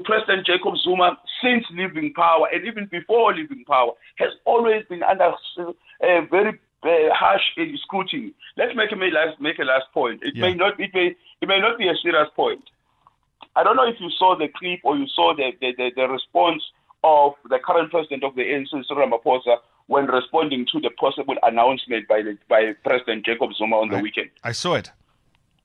[0.05, 5.33] President Jacob Zuma, since leaving power and even before leaving power, has always been under
[6.03, 8.33] a very uh, harsh uh, scrutiny.
[8.57, 10.21] Let's make a last make a last point.
[10.23, 12.63] It may not it may it may not be a serious point.
[13.57, 16.09] I don't know if you saw the clip or you saw the the, the, the
[16.09, 16.63] response
[17.03, 19.57] of the current president of the ANC, Cyril Ramaphosa,
[19.89, 24.03] when responding to the possible announcement by the, by President Jacob Zuma on the I-
[24.03, 24.91] weekend I saw it.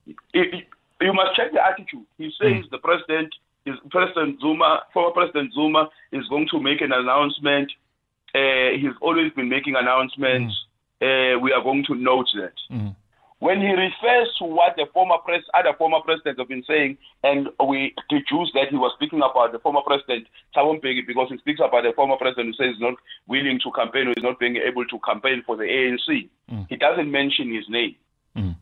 [0.06, 0.66] it, it-
[1.02, 2.04] you must check the attitude.
[2.18, 3.34] He says the president
[3.66, 7.70] is President Zuma, former President Zuma is going to make an announcement.
[8.34, 10.54] Uh, he's always been making announcements.
[11.00, 12.52] Uh, we are going to note that.
[12.70, 12.94] Mm.
[13.40, 17.48] When he refers to what the former pres- other former presidents have been saying, and
[17.66, 21.58] we deduce that he was speaking about the former president Thabo Mbeki because he speaks
[21.58, 22.96] about the former president who says he's not
[23.28, 26.28] willing to campaign or is not being able to campaign for the ANC.
[26.52, 26.66] Mm.
[26.68, 27.96] He doesn't mention his name.
[28.36, 28.56] Mm.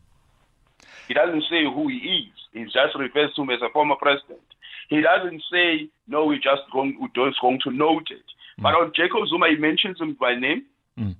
[1.09, 2.33] He doesn't say who he is.
[2.53, 4.39] He just refers to him as a former president.
[4.89, 8.25] He doesn't say, no, we just going, we're just going to note it.
[8.61, 10.65] But on Jacob Zuma, he mentions him by name.
[10.97, 11.15] Mm.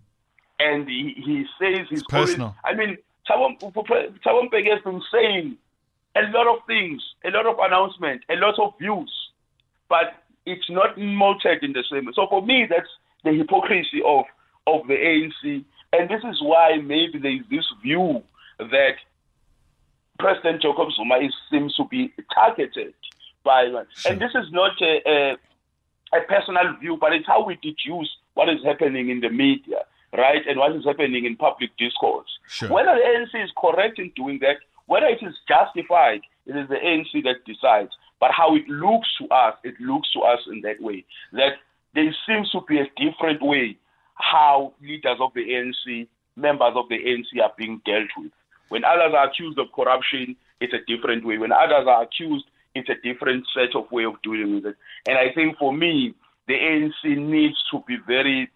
[0.60, 2.56] And he, he says he's personal.
[2.66, 2.98] Always, I mean,
[3.30, 5.58] Thabo Mbeki has been saying
[6.16, 9.12] a lot of things, a lot of announcements, a lot of views,
[9.88, 12.12] but it's not noted in the same way.
[12.16, 12.90] So for me, that's
[13.24, 14.26] the hypocrisy of,
[14.68, 15.64] of the ANC.
[15.94, 18.24] And this is why maybe there is this view
[18.58, 18.96] that
[20.18, 22.94] President Jacob Zuma is, seems to be targeted
[23.44, 24.12] by, Sure.
[24.12, 28.50] and this is not a, a, a personal view, but it's how we deduce what
[28.50, 29.84] is happening in the media,
[30.18, 32.30] right, and what is happening in public discourse.
[32.48, 32.70] Sure.
[32.70, 36.76] Whether the ANC is correct in doing that, whether it is justified, it is the
[36.76, 37.92] ANC that decides.
[38.20, 41.06] But how it looks to us, it looks to us in that way.
[41.32, 41.54] That
[41.96, 43.78] there seems to be a different way
[44.16, 48.32] how leaders of the ANC, members of the ANC are being dealt with.
[48.68, 51.38] When others are accused of corruption, it's a different way.
[51.38, 54.76] When others are accused, it's a different set of way of dealing with it.
[55.08, 56.14] And I think for me,
[56.48, 58.50] the ANC needs to be very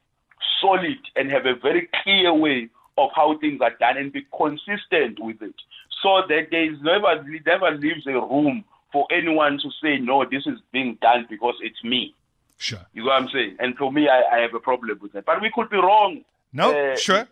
[0.61, 5.19] solid and have a very clear way of how things are done and be consistent
[5.19, 5.55] with it
[6.01, 10.45] so that there is never never leaves a room for anyone to say no, this
[10.45, 12.13] is being done because it's me.
[12.57, 12.79] Sure.
[12.93, 13.57] You know what I'm saying?
[13.59, 15.25] And for me, I, I have a problem with that.
[15.25, 16.23] But we could be wrong.
[16.55, 17.27] No, uh, sure.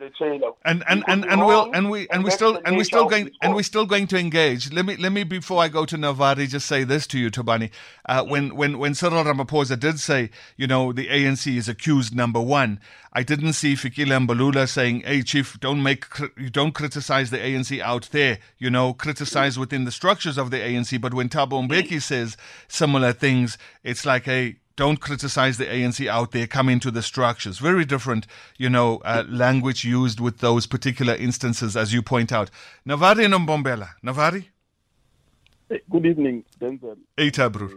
[0.65, 3.53] and and and, and we'll and we and we still and we still going and
[3.53, 4.73] we're still going to engage.
[4.73, 7.69] Let me let me before I go to Navari just say this to you, Thobani.
[8.09, 12.41] Uh, when when when Cyril Ramaphosa did say, you know, the ANC is accused number
[12.41, 12.79] one,
[13.13, 16.05] I didn't see Fikile Mbalula saying, "Hey, chief, don't make
[16.35, 18.39] you don't criticize the ANC out there.
[18.57, 23.13] You know, criticize within the structures of the ANC." But when Thabo Mbeki says similar
[23.13, 27.59] things, it's like a don't criticize the ANC out there, come into the structures.
[27.59, 32.49] Very different, you know, uh, language used with those particular instances, as you point out.
[32.87, 33.89] Navari Nombombela.
[34.03, 34.45] Navari?
[35.69, 37.69] Hey, Good evening, Denzil, Eita, bro.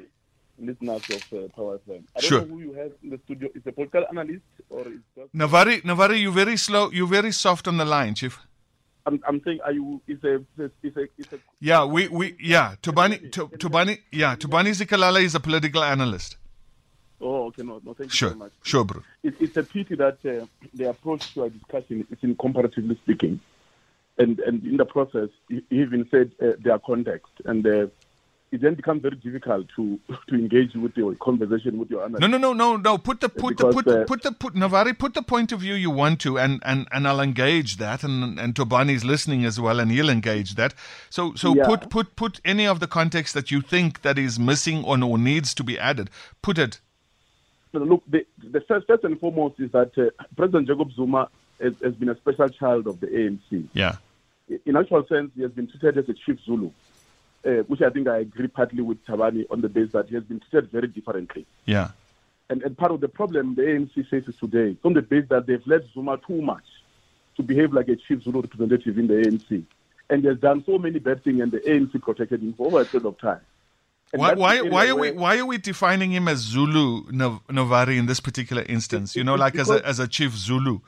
[0.58, 2.04] listeners of uh, Power FM.
[2.16, 2.40] I don't Sure.
[2.40, 3.48] know who you have in the studio.
[3.54, 5.32] Is a political analyst or is just?
[5.34, 8.38] Navari, Navari, you're very slow, You're very soft on the line, Chief.
[9.06, 10.00] I'm, I'm saying, are you?
[10.08, 10.36] Is a
[10.82, 15.34] is a is a Yeah, we, we yeah, Tubani, Tu- Tubani, yeah, Tubani Zikalala is
[15.34, 16.38] a political analyst.
[17.24, 18.52] Oh, okay, no, no, thank you Sure, very much.
[18.62, 19.02] sure, bro.
[19.22, 23.40] It, it's a pity that uh, the approach to our discussion is in comparatively speaking,
[24.18, 27.86] and and in the process, he even said uh, their context, and uh,
[28.52, 32.20] it then becomes very difficult to to engage with your conversation with your analyst.
[32.20, 32.98] No, no, no, no, no.
[32.98, 34.96] Put the put the put the uh, put the put Navari.
[34.96, 38.38] Put the point of view you want to, and and and I'll engage that, and
[38.38, 40.74] and Thobani's listening as well, and he'll engage that.
[41.08, 41.64] So so Yeah.
[41.64, 45.16] put put put any of the context that you think that is missing or, or
[45.18, 46.10] needs to be added.
[46.42, 46.80] Put it.
[47.82, 51.28] Look, the, the first, first and foremost is that uh, President Jacob Zuma
[51.60, 53.66] has, has been a special child of the ANC.
[53.72, 53.96] Yeah.
[54.66, 56.70] In actual sense, he has been treated as a chief Zulu,
[57.44, 60.24] uh, which I think I agree partly with Tabani on the basis that he has
[60.24, 61.46] been treated very differently.
[61.64, 61.90] Yeah.
[62.50, 65.46] And, and part of the problem the ANC faces today is on the basis that
[65.46, 66.64] they've let Zuma too much
[67.36, 69.64] to behave like a chief Zulu representative in the ANC.
[70.10, 72.82] And he has done so many bad things, and the ANC protected him for over
[72.82, 73.40] a period of time.
[74.14, 78.06] Why why why are we why are we defining him as Zulu Nav- Navari in
[78.06, 79.14] this particular instance?
[79.16, 80.80] You know, like as a because- as a chief Zulu.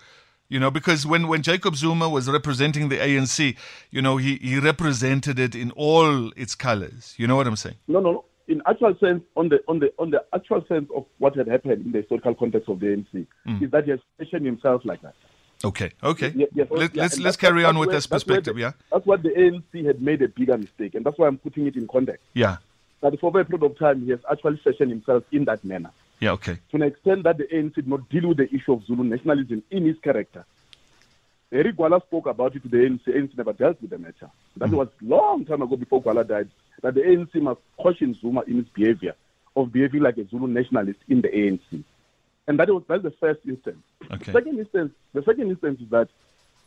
[0.48, 3.56] You know, because when, when Jacob Zuma was representing the ANC,
[3.90, 7.14] you know, he, he represented it in all its colors.
[7.16, 7.74] You know what I'm saying?
[7.88, 8.24] No, no, no.
[8.46, 11.84] In actual sense, on the on the on the actual sense of what had happened
[11.86, 13.60] in the historical context of the ANC, Mm.
[13.64, 15.14] is that he has positioned himself like that.
[15.64, 16.28] Okay, okay.
[16.36, 18.72] Ye- yes, Let, yeah, let's let's carry on with where- this perspective, the- yeah?
[18.92, 21.74] That's what the ANC had made a bigger mistake, and that's why I'm putting it
[21.74, 22.22] in context.
[22.34, 22.58] Yeah,
[23.02, 26.32] That for a period of time, he has actually fashioned himself in that manner, yeah,
[26.32, 26.58] okay.
[26.70, 29.62] to an extent that the ANC did not deal with the issue of Zulu nationalism
[29.70, 30.44] in his character.
[31.52, 33.06] Harry Gwala spoke about it to the ANC.
[33.06, 34.30] ANC never dealt with the matter.
[34.56, 34.78] That mm.
[34.78, 36.48] was long time ago before Gwala died.
[36.82, 39.14] That the ANC must caution Zuma in his behavior
[39.54, 41.84] of behaving like a Zulu nationalist in the ANC.
[42.48, 43.82] And that was that's the first instance.
[44.04, 44.24] Okay.
[44.24, 46.08] The second instance, the second instance is that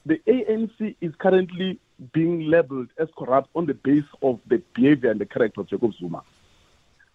[0.09, 1.79] the ANC is currently
[2.13, 5.93] being labeled as corrupt on the basis of the behavior and the character of Jacob
[5.99, 6.23] Zuma.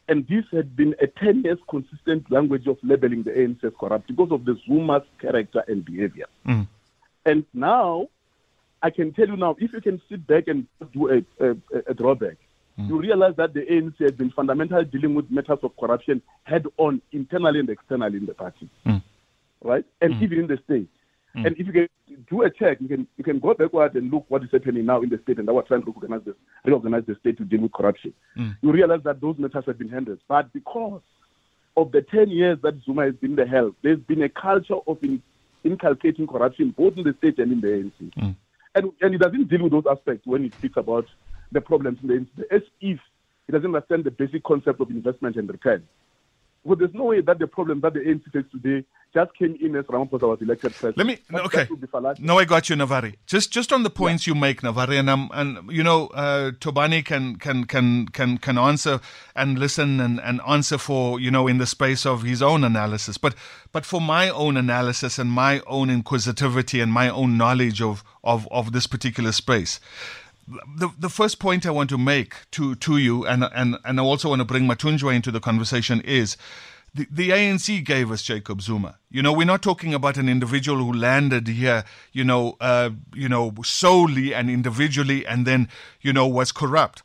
[0.07, 4.07] And this had been a 10 years consistent language of labeling the ANC as corrupt
[4.07, 6.27] because of the Zuma's character and behavior.
[6.47, 6.69] Mm.
[7.27, 8.09] And now,
[8.83, 11.57] I can tell you now, if you can sit back and do a, a,
[11.89, 12.37] a drawback,
[12.77, 17.01] you realize that the ANC has been fundamentally dealing with matters of corruption head on,
[17.13, 19.03] internally and externally in the party, Mm.
[19.63, 19.85] right?
[20.01, 20.89] And even in the state.
[21.35, 21.89] And if you can
[22.31, 25.03] do a check, you can you can go backward and look what is happening now
[25.03, 27.61] in the state and how we're trying to recognize the, reorganize the state to deal
[27.61, 28.13] with corruption.
[28.39, 28.57] Mm.
[28.63, 31.03] You realize that those matters have been handled, but because
[31.77, 34.77] of the 10 years that Zuma has been in the help, there's been a culture
[34.87, 35.21] of in,
[35.65, 38.15] inculcating corruption both in the state and in the ANC.
[38.15, 38.37] Mm.
[38.77, 41.07] And, and he doesn't deal with those aspects when he speaks about
[41.51, 43.01] the problems in the ANC, as if
[43.47, 45.87] he doesn't understand the basic concept of investment and return.
[46.63, 49.77] Well, there's no way that the problem that the ANC faces today just came in
[49.77, 50.99] as Ramaphosa was elected president.
[50.99, 51.59] Let me That- okay.
[51.59, 52.25] That would be fallacious.
[52.25, 53.15] No, I got you, Navari.
[53.27, 57.05] Just just on the points you make, Navari, and um, and you know, uh, Thobani
[57.05, 59.01] can can can can can answer
[59.37, 63.17] and listen and, and answer for you know in the space of his own analysis.
[63.17, 63.35] But
[63.73, 68.49] but for my own analysis and my own inquisitivity and my own knowledge of of
[68.51, 69.81] of this particular space.
[70.77, 74.03] The, the first point I want to make to, to you, and, and, and I
[74.03, 76.37] also want to bring Matunjwa into the conversation, is
[76.95, 78.99] the, the ANC gave us Jacob Zuma.
[79.11, 83.29] You know, we're not talking about an individual who landed here, you know, uh, you
[83.29, 85.69] know, solely and individually, and then,
[86.01, 87.03] you know, was corrupt.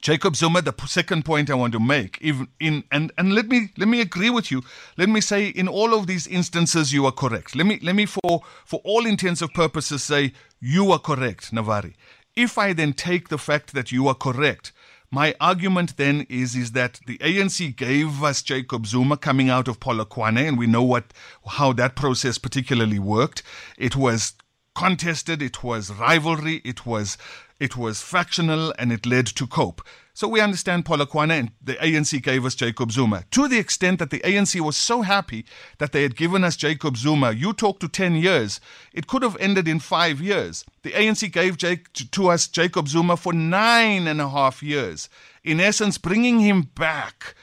[0.00, 3.70] Jacob Zuma, the second point I want to make, even in and, and let me
[3.78, 4.62] let me agree with you.
[4.98, 7.56] Let me say in all of these instances you are correct.
[7.56, 11.94] Let me let me for for all intents and purposes say you are correct, Navari.
[12.36, 14.72] If I then take the fact that you are correct,
[15.14, 19.78] my argument then is is that the ANC gave us Jacob Zuma coming out of
[19.78, 21.14] Polokwane, and we know what
[21.46, 23.44] how that process particularly worked.
[23.78, 24.32] It was
[24.74, 27.16] contested, it was rivalry, it was
[27.60, 29.82] it was factional, and it led to COPE.
[30.16, 34.10] So we understand Polokwane and the ANC gave us Jacob Zuma to the extent that
[34.10, 35.44] the ANC was so happy
[35.78, 37.32] that they had given us Jacob Zuma.
[37.32, 38.60] You talk to 10 years.
[38.92, 40.64] It could have ended in five years.
[40.84, 45.08] The ANC gave Jake, to us Jacob Zuma for nine and a half years.
[45.42, 47.34] In essence, bringing him back,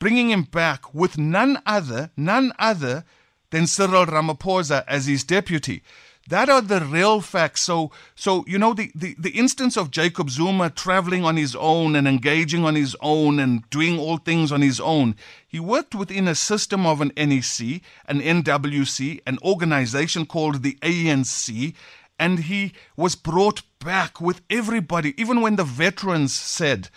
[0.00, 3.04] bringing him back with none other, none other
[3.50, 5.84] than Cyril Ramaphosa as his deputy.
[6.28, 7.62] That are the real facts.
[7.62, 11.94] So, so you know, the, the, the instance of Jacob Zuma traveling on his own
[11.94, 15.14] and engaging on his own and doing all things on his own,
[15.46, 21.74] he worked within a system of an NEC, an NWC, an organization called the ANC,
[22.18, 26.88] and he was brought back with everybody, even when the veterans said,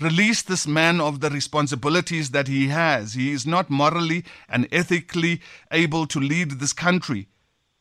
[0.00, 3.12] Release this man of the responsibilities that he has.
[3.12, 7.28] He is not morally and ethically able to lead this country.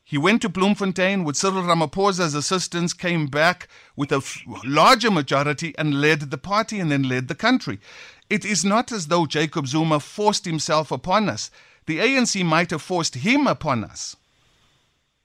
[0.09, 5.75] He went to Bloemfontein with Cyril Ramaphosa's assistance, came back with a f- larger majority
[5.77, 7.79] and led the party and then led the country.
[8.27, 11.51] It is not as though Jacob Zuma forced himself upon us.
[11.85, 14.15] The ANC might have forced him upon us.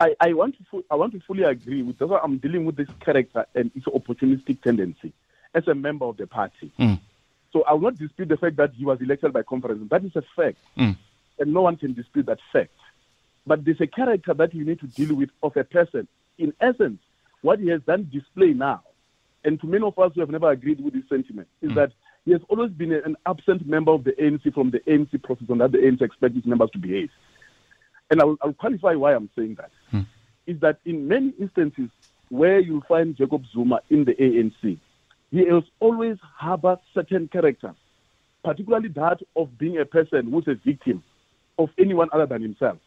[0.00, 2.20] I, I want to I want to fully agree with that.
[2.22, 5.14] I'm dealing with this character and its opportunistic tendency
[5.54, 6.70] as a member of the party.
[6.78, 7.00] Mm.
[7.54, 9.88] So I will not dispute the fact that he was elected by conference.
[9.88, 10.96] That is a fact, Mm.
[11.38, 12.72] and no one can dispute that fact.
[13.46, 16.08] But there's a character that you need to deal with of a person.
[16.38, 17.00] In essence,
[17.42, 18.82] what he has done display now,
[19.44, 21.76] and to many of us who have never agreed with this sentiment, is hmm.
[21.76, 21.92] that
[22.24, 25.60] he has always been an absent member of the ANC from the ANC process and
[25.60, 27.10] that the ANC expects its members to behave.
[28.10, 29.70] And I'll, I'll qualify why I'm saying that.
[29.90, 30.00] Hmm.
[30.46, 31.90] Is that in many instances
[32.30, 34.78] where you'll find Jacob Zuma in the ANC,
[35.30, 37.74] he has always harbored certain characters,
[38.42, 41.02] particularly that of being a person who's a victim
[41.58, 42.78] of anyone other than himself.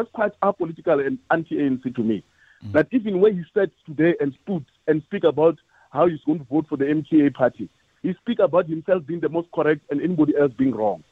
[0.00, 2.24] That's quite apolitical and anti-ANC to me.
[2.72, 5.58] That even when he sits today and stood and speak about
[5.90, 7.68] how he's going to vote for the MTA party,
[8.02, 11.02] he speak about himself being the most correct and anybody else being wrong.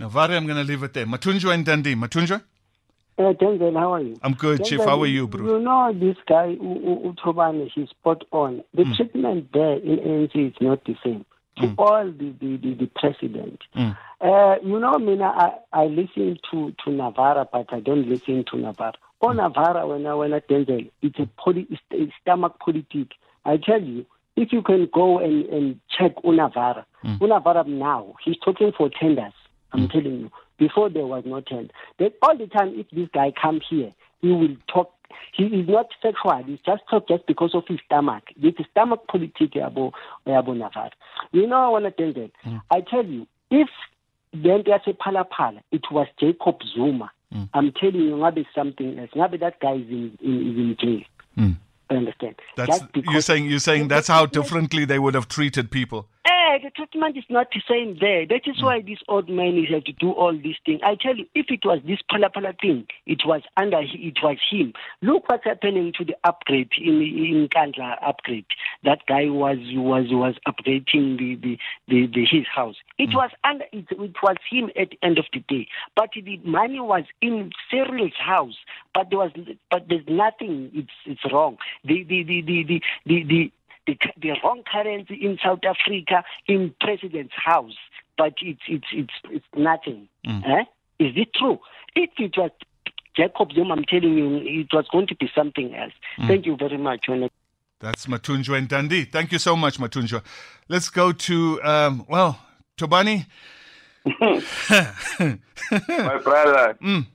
[0.00, 1.04] Now, Vari, I'm going to leave it there.
[1.06, 1.94] Mathunjwa and Dundee.
[1.94, 2.42] Mathunjwa?
[3.18, 4.18] Uh, Denzil, how are you?
[4.22, 4.80] I'm good, Chief.
[4.80, 5.44] How are you, bro?
[5.44, 6.58] You know this guy, U-
[7.04, 8.62] U- Utobane, he's spot on.
[8.74, 8.92] The Hmm.
[8.94, 11.26] treatment there in ANC is not the same
[11.60, 13.60] to all the, the, the, the president.
[13.74, 13.90] Hmm.
[14.20, 18.56] Uh, you know, Mina, I, I listen to, to Navarra, but I don't listen to
[18.56, 18.94] Navarra.
[19.20, 23.08] Oh, Navarra, when I, when I tell Denzil, it's a, poli- it's a stomach politic.
[23.44, 28.72] I tell you, if you can go and, and check Unavara, Unavara now, he's talking
[28.76, 29.32] for tenders.
[29.72, 30.30] I'm telling you.
[30.58, 31.72] Before there was no tender.
[31.98, 34.92] Then all the time, if this guy come here, he will talk.
[35.32, 36.42] He is not sexual.
[36.44, 38.24] He's just talk just because of his stomach.
[38.36, 39.92] This is stomach politic abo
[40.26, 40.90] abo Navarra.
[41.32, 42.30] You know, I want to tell them.
[42.44, 42.62] Mm.
[42.70, 43.68] I tell you, if
[44.32, 47.10] then there's a Phala Phala, it was Jacob Zuma.
[47.34, 47.48] Mm.
[47.54, 49.10] I'm telling you, maybe something else.
[49.14, 51.02] Maybe that guy is in, in, is in jail.
[51.38, 51.56] Mm.
[51.90, 52.34] I understand.
[52.56, 56.08] That's Just you're saying you're saying that's how differently they would have treated people.
[56.68, 58.26] The treatment is not the same there.
[58.26, 60.82] That is why this old man is have to do all these things.
[60.84, 64.36] I tell you, if it was this Phala Phala thing, it was under it was
[64.50, 64.74] him.
[65.00, 68.44] Look what's happening to the upgrade in in Nkandla upgrade.
[68.84, 72.76] That guy was was was upgrading the the, the, the his house.
[72.98, 73.14] It mm.
[73.14, 75.68] was under it, it was him at the end of the day.
[75.96, 78.56] But the money was in Cyril's house.
[78.92, 79.30] But there was
[79.70, 80.70] but there's nothing.
[80.74, 81.56] It's it's wrong.
[81.86, 83.52] The the the the the the, the
[83.88, 87.76] the, the wrong currency in South Africa in president's house,
[88.16, 90.08] but it's it's it's it's nothing.
[90.26, 90.64] Eh?
[90.98, 91.58] Is it true?
[91.96, 92.50] If it was
[93.16, 95.92] Jacob Zuma, I'm telling you, it was going to be something else.
[96.26, 97.06] Thank you very much.
[97.80, 99.04] That's Mathunjwa and Dundee.
[99.04, 100.22] Thank you so much, Mathunjwa.
[100.68, 102.38] Let's go to um, well,
[102.76, 103.26] Thobani.
[104.20, 106.76] my brother.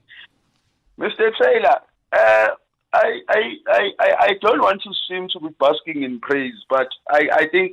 [0.98, 1.32] Mr.
[1.40, 1.80] Taylor,
[2.12, 2.48] uh,
[2.94, 3.58] I, I,
[3.98, 7.72] I, I don't want to seem to be basking in praise, but I, I think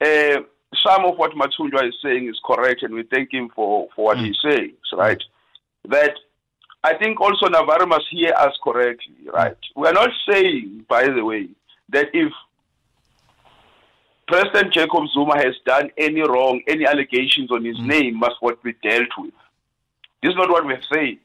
[0.00, 0.40] uh,
[0.86, 4.18] some of what Mathunjwa is saying is correct, and we thank him for, for what
[4.18, 4.50] he's mm.
[4.50, 5.22] saying, right?
[5.88, 6.14] That
[6.82, 9.32] I think also Navarro must hear us correctly, mm.
[9.32, 9.56] right?
[9.74, 11.48] We're not saying, by the way,
[11.90, 12.32] that if
[14.26, 17.86] President Jacob Zuma has done any wrong, any allegations on his mm.
[17.86, 19.34] name must what be dealt with.
[20.22, 21.18] This is not what we're saying.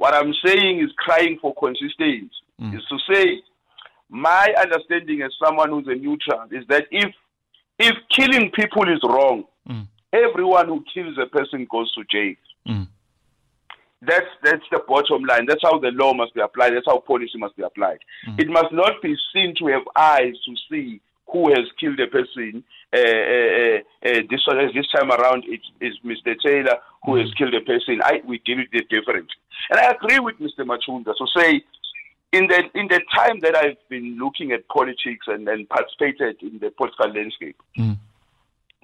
[0.00, 2.30] What I'm saying is crying for consistency.
[2.58, 2.74] Mm.
[2.74, 3.42] Is to say,
[4.08, 7.12] my understanding as someone who's a neutral is that if
[7.78, 9.86] if killing people is wrong, mm.
[10.14, 12.34] everyone who kills a person goes to jail.
[12.66, 12.88] Mm.
[14.00, 15.44] That's that's the bottom line.
[15.46, 16.72] That's how the law must be applied.
[16.72, 17.98] That's how policy must be applied.
[18.38, 22.64] It must not be seen to have eyes to see who has killed a person.
[22.92, 24.42] Uh, uh, uh, this
[24.74, 26.34] this time around, it is Mr.
[26.40, 28.00] Taylor who has killed a person.
[28.02, 29.36] I we deal with it differently,
[29.70, 30.64] and I agree with Mr.
[30.64, 31.14] Machunda.
[31.16, 31.62] So say.
[32.32, 36.60] In the in the time that I've been looking at politics and, and participated in
[36.60, 37.56] the political landscape,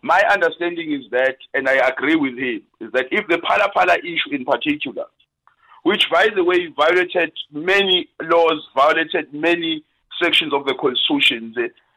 [0.02, 4.34] my understanding is that, and I agree with him, is that if the Phala issue
[4.34, 5.04] in particular,
[5.82, 9.84] which by the way violated many laws, violated many
[10.22, 11.54] sections of the constitution,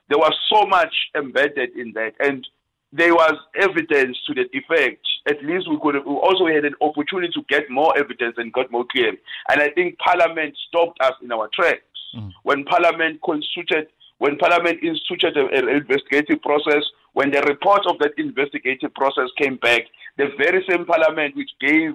[0.10, 2.46] there was so much embedded in that, and
[2.92, 5.06] there was evidence to that effect.
[5.28, 8.52] At least we could have, we also had an opportunity to get more evidence and
[8.52, 9.10] got more clear.
[9.50, 11.84] And I think Parliament stopped us in our tracks
[12.16, 12.32] mm.
[12.44, 13.88] when Parliament constituted
[14.20, 16.84] when Parliament instituted an investigative process,
[17.14, 19.84] when the report of that investigative process came back,
[20.18, 21.92] the very same Parliament which gave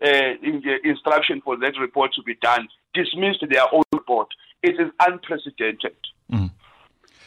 [0.00, 4.28] uh, in instruction for that report to be done dismissed their own report.
[4.62, 5.96] It is unprecedented.
[6.32, 6.50] Mm.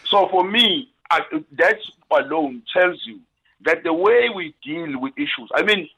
[0.10, 1.22] So for me, I,
[1.58, 1.78] that
[2.12, 3.20] alone tells you
[3.66, 5.90] that the way we deal with issues, I mean,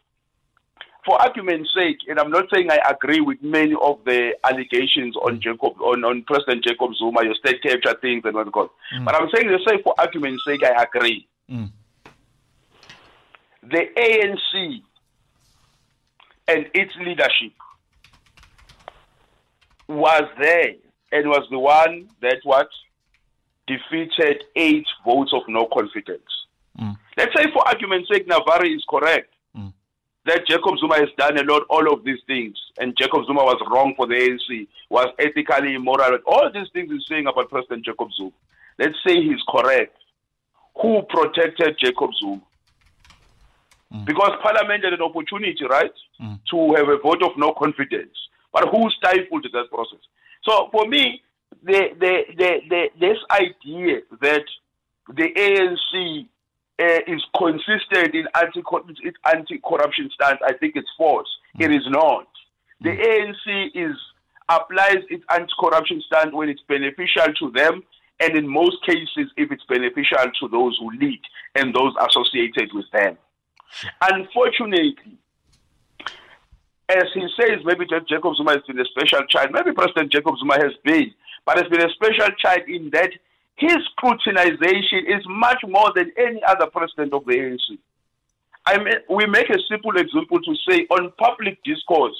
[1.06, 5.42] for argument's sake, and I'm not saying I agree with many of the allegations on
[5.42, 8.70] Jacob, on, on President Jacob Zuma, your state capture things and what call.
[8.96, 9.06] Mm.
[9.06, 11.28] But I'm saying, let's say for argument's sake, I agree.
[11.50, 11.72] Mm.
[13.64, 14.82] The ANC
[16.48, 17.54] and its leadership
[19.88, 20.74] was there
[21.12, 22.70] and was the one that what
[23.68, 26.24] defeated eight votes of no confidence.
[26.80, 26.98] Mm.
[27.18, 29.74] Let's say, for argument's sake, Navari is correct mm.
[30.26, 33.62] that Jacob Zuma has done a lot, all of these things, and Jacob Zuma was
[33.70, 38.10] wrong for the ANC, was ethically immoral, all these things he's saying about President Jacob
[38.18, 38.32] Zuma.
[38.80, 39.98] Let's say he's correct.
[40.82, 42.42] Who protected Jacob Zuma?
[43.94, 44.06] Mm.
[44.06, 45.92] Because Parliament had an opportunity, right,
[46.22, 46.40] mm.
[46.50, 48.16] to have a vote of no confidence.
[48.54, 50.00] But who stifled that process?
[50.44, 51.22] So for me,
[51.64, 54.46] the, the, the, the, this idea that
[55.08, 56.28] the ANC
[56.80, 58.62] uh, is consistent in anti
[59.04, 61.28] its anti-corruption stance, I think it's false.
[61.58, 61.66] Mm.
[61.66, 62.28] It is not.
[62.82, 63.34] The mm.
[63.46, 63.96] ANC is
[64.50, 67.84] applies its anti-corruption stance when it's beneficial to them,
[68.20, 71.22] and in most cases, if it's beneficial to those who lead
[71.56, 73.18] and those associated with them.
[74.02, 74.96] Unfortunately,
[76.90, 79.52] as he says, maybe Jacob Zuma has been a special child.
[79.52, 81.14] Maybe President Jacob Zuma has been,
[81.46, 83.12] but has been a special child in that
[83.56, 87.78] his scrutinization is much more than any other president of the ANC.
[88.66, 92.16] I mean, we make a simple example to say on public discourse,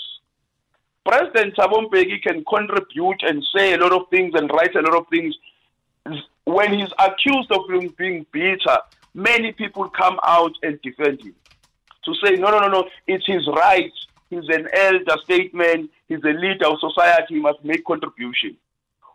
[1.06, 4.96] President Thabo Mbeki can contribute and say a lot of things and write a lot
[4.96, 5.36] of things.
[6.46, 7.68] When he's accused of
[7.98, 8.78] being bitter,
[9.14, 11.36] many people come out and defend him
[12.06, 13.92] to say, no, no, no, no, it's his right.
[14.30, 15.90] He's an elder statesman.
[16.08, 17.36] He's a leader of society.
[17.36, 18.58] He must make contribution.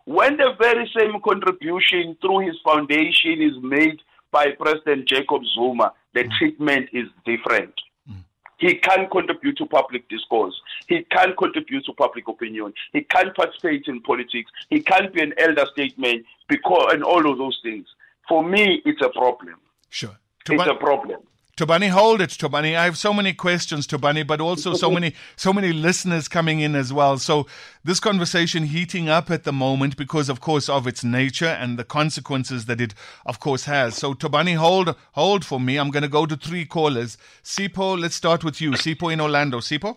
[0.07, 4.01] When the very same contribution through his foundation is made
[4.31, 6.31] by President Jacob Zuma, the mm.
[6.39, 7.75] treatment is different.
[8.09, 8.23] Mm.
[8.59, 10.55] He can't contribute to public discourse.
[10.87, 12.73] He can't contribute to public opinion.
[12.93, 14.49] He can't participate in politics.
[14.71, 17.87] He can't be an elder statesman because and all of those things.
[18.29, 19.57] For me, it's a problem.
[19.91, 20.17] Sure.
[20.49, 21.21] It's a problem.
[21.57, 22.77] Thobani, hold it, Thobani.
[22.77, 26.75] I have so many questions, Thobani, but also so many, so many listeners coming in
[26.75, 27.17] as well.
[27.17, 27.47] So
[27.83, 31.85] this conversation heating up at the moment because, of course, of its nature and the
[31.85, 32.93] consequences that it,
[33.25, 33.95] of course, has.
[33.95, 35.79] So Thobani, hold, hold for me.
[35.79, 37.17] I'm going to go to three callers.
[37.43, 38.73] Sipo, let's start with you.
[38.73, 39.61] Sipo in Orlando.
[39.61, 39.97] Sipo.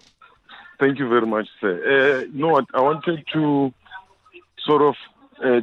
[0.79, 1.73] Thank you very much, sir.
[1.73, 2.67] Uh, you know what?
[2.73, 3.73] I wanted to
[4.65, 4.95] sort of.
[5.43, 5.59] Uh,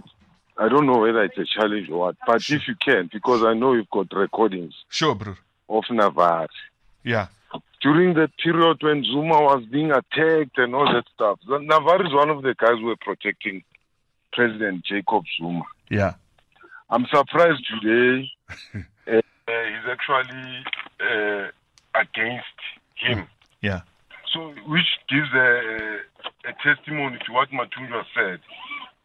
[0.59, 3.55] I don't know whether it's a challenge or what, but if you can, because I
[3.55, 4.75] know you've got recordings.
[4.91, 5.37] Sure, bro
[5.69, 6.49] of Navarre.
[7.05, 7.29] Yeah.
[7.81, 12.31] During the period when Zuma was being attacked and all that stuff, Navarre is one
[12.31, 13.63] of the guys who were protecting
[14.33, 15.65] President Jacob Zuma.
[15.91, 16.15] Yeah.
[16.91, 18.31] I'm surprised today
[19.15, 20.65] uh, he's actually
[21.01, 21.49] uh,
[21.95, 22.59] against
[22.95, 23.27] him.
[23.61, 23.83] Yeah.
[24.33, 25.99] So, which gives a,
[26.45, 28.41] a testimony to what Mathunjwa said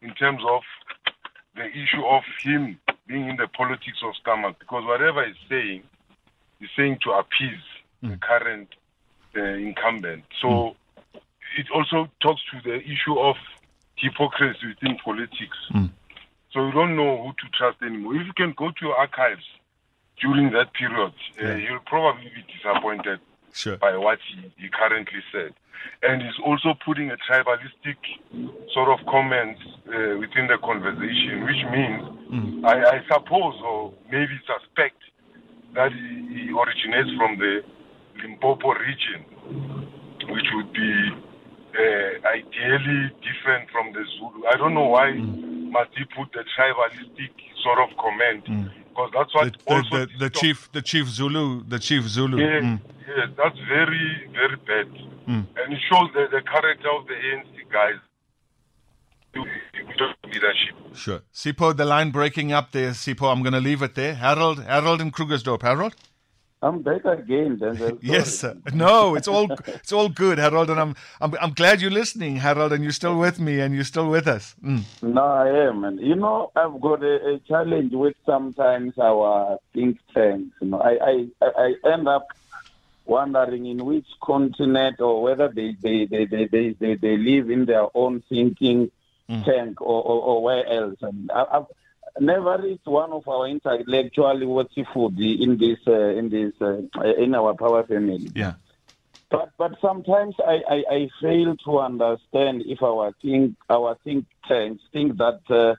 [0.00, 0.62] in terms of
[1.54, 4.56] the issue of him being in the politics of stomach.
[4.58, 5.82] Because whatever he's saying,
[6.62, 7.64] is saying to appease
[8.02, 8.10] mm.
[8.10, 8.68] the current
[9.36, 10.24] uh, incumbent.
[10.40, 10.74] So mm.
[11.58, 13.36] it also talks to the issue of
[13.96, 15.58] hypocrisy within politics.
[15.74, 15.90] Mm.
[16.52, 18.16] So you don't know who to trust anymore.
[18.16, 19.44] If you can go to your archives
[20.20, 23.20] during that period, uh, you'll probably be disappointed
[23.52, 23.76] sure.
[23.78, 25.54] by what he, he currently said.
[26.02, 27.96] And he's also putting a tribalistic
[28.72, 32.64] sort of comments uh, within the conversation, which means, mm.
[32.64, 34.98] I, I suppose, or maybe suspect,
[35.74, 37.62] that he originates from the
[38.22, 39.24] Limpopo region,
[40.28, 41.10] which would be
[41.74, 44.46] uh, ideally different from the Zulu.
[44.52, 45.70] I don't know why mm.
[45.70, 48.70] must he put the tribalistic sort of comment mm.
[48.88, 52.38] because that's what the, the, the, the chief the chief Zulu the chief Zulu.
[52.38, 52.80] Yes, mm.
[53.08, 54.88] yes that's very very bad,
[55.26, 55.46] mm.
[55.56, 58.00] and it shows the, the character of the ANC guys
[60.24, 60.74] leadership.
[60.94, 61.22] Sure.
[61.32, 63.32] Sipo, the line breaking up there, Sipo.
[63.32, 64.14] I'm going to leave it there.
[64.14, 65.62] Harold, Harold in Krugersdorp.
[65.62, 65.94] Harold?
[66.64, 67.98] I'm back again, Denzil.
[68.02, 68.56] Yes, sir.
[68.72, 72.72] No, it's all it's all good, Harold, and I'm I'm I'm glad you're listening, Harold,
[72.72, 74.54] and you're still with me, and you're still with us.
[74.62, 74.82] Mm.
[75.02, 79.98] No, I am, and you know, I've got a, a challenge with sometimes our think
[80.14, 80.54] tanks.
[80.60, 82.28] You know, I I I end up
[83.06, 87.64] wondering in which continent or whether they they they they they, they, they live in
[87.64, 88.92] their own thinking
[89.32, 89.44] Mm.
[89.44, 90.98] tank or, or, or where else.
[91.00, 91.66] And I, I've
[92.20, 97.34] never reached one of our intellectually intellectual food in this uh, in this uh, in
[97.34, 98.30] our power family.
[98.34, 98.54] Yeah.
[99.30, 104.82] But but sometimes I, I, I fail to understand if our think our think tanks
[104.92, 105.74] think that uh,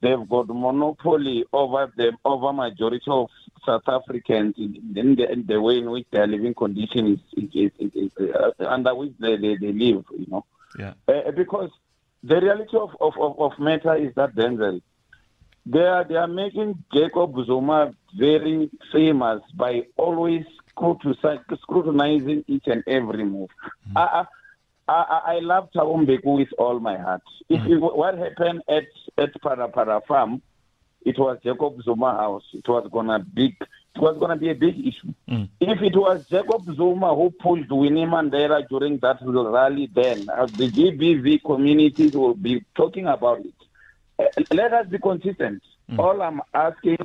[0.00, 3.28] they've got monopoly over the over majority of
[3.66, 7.72] South Africans in, in, the, in the way in which their living conditions is, is,
[7.78, 10.04] is, is uh, under which they, they, they live.
[10.16, 10.44] You know,
[10.78, 10.94] Yeah.
[11.08, 11.70] uh, because
[12.26, 14.80] the reality of, of, of, of matter is that Denzil,
[15.64, 20.44] they are, they are making Jacob Zuma very famous by always
[20.76, 23.50] scrutinizing each and every move.
[23.88, 23.98] Mm-hmm.
[23.98, 24.26] I,
[24.88, 27.22] I, I, I love Thabo Mbeki with all my heart.
[27.48, 27.72] If mm-hmm.
[27.72, 28.84] it, what happened at
[29.18, 30.42] at Phala Phala Farm,
[31.04, 32.44] it was Jacob Zuma house.
[32.52, 33.56] It was gonna big.
[33.96, 35.14] It was gonna be a big issue.
[35.58, 40.70] If it was Jacob Zuma who pushed Winnie Mandela during that rally, then uh, the
[40.70, 43.54] GBV community will be talking about it.
[44.18, 45.62] Uh, let us be consistent.
[45.98, 46.98] All I'm asking,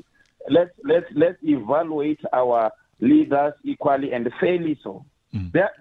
[0.50, 5.06] let's let's let's evaluate our leaders equally and fairly so.
[5.54, 5.72] That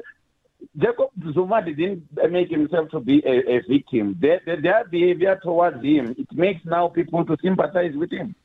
[0.76, 4.16] Jacob Zuma didn't make himself to be a, a victim.
[4.20, 8.36] Their, their, their behavior towards him, it makes now people to sympathize with him,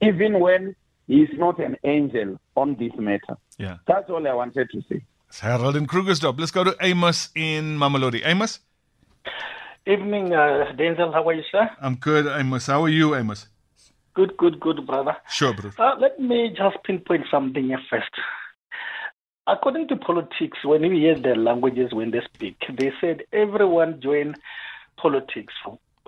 [0.00, 0.76] even when
[1.06, 3.36] he's not an angel on this matter.
[3.58, 3.76] Yeah.
[3.86, 5.04] That's all I wanted to say.
[5.28, 6.38] It's Harold in Krugersdorp.
[6.38, 8.22] Let's go to Amos in Mamelodi.
[8.24, 8.60] Amos?
[9.86, 11.12] Evening, uh, Denzil.
[11.12, 11.68] How are you, sir?
[11.80, 12.66] I'm good, Amos.
[12.66, 13.48] How are you, Amos?
[14.14, 15.16] Good, good, good, brother.
[15.28, 15.74] Sure, brother.
[15.78, 18.10] Uh, let me just pinpoint something here first.
[19.46, 24.34] According to politics, when we hear their languages when they speak, they said everyone join
[24.96, 25.52] politics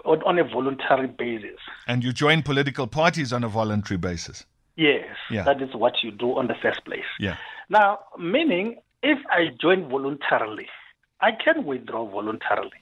[0.07, 1.59] on, on a voluntary basis.
[1.87, 4.47] And you join political parties on a voluntary basis.
[4.77, 5.43] Yes, Yeah.
[5.45, 7.05] that is what you do on the first place.
[7.19, 7.37] Yeah.
[7.69, 10.69] Now, meaning if I join voluntarily,
[11.21, 12.81] I can withdraw voluntarily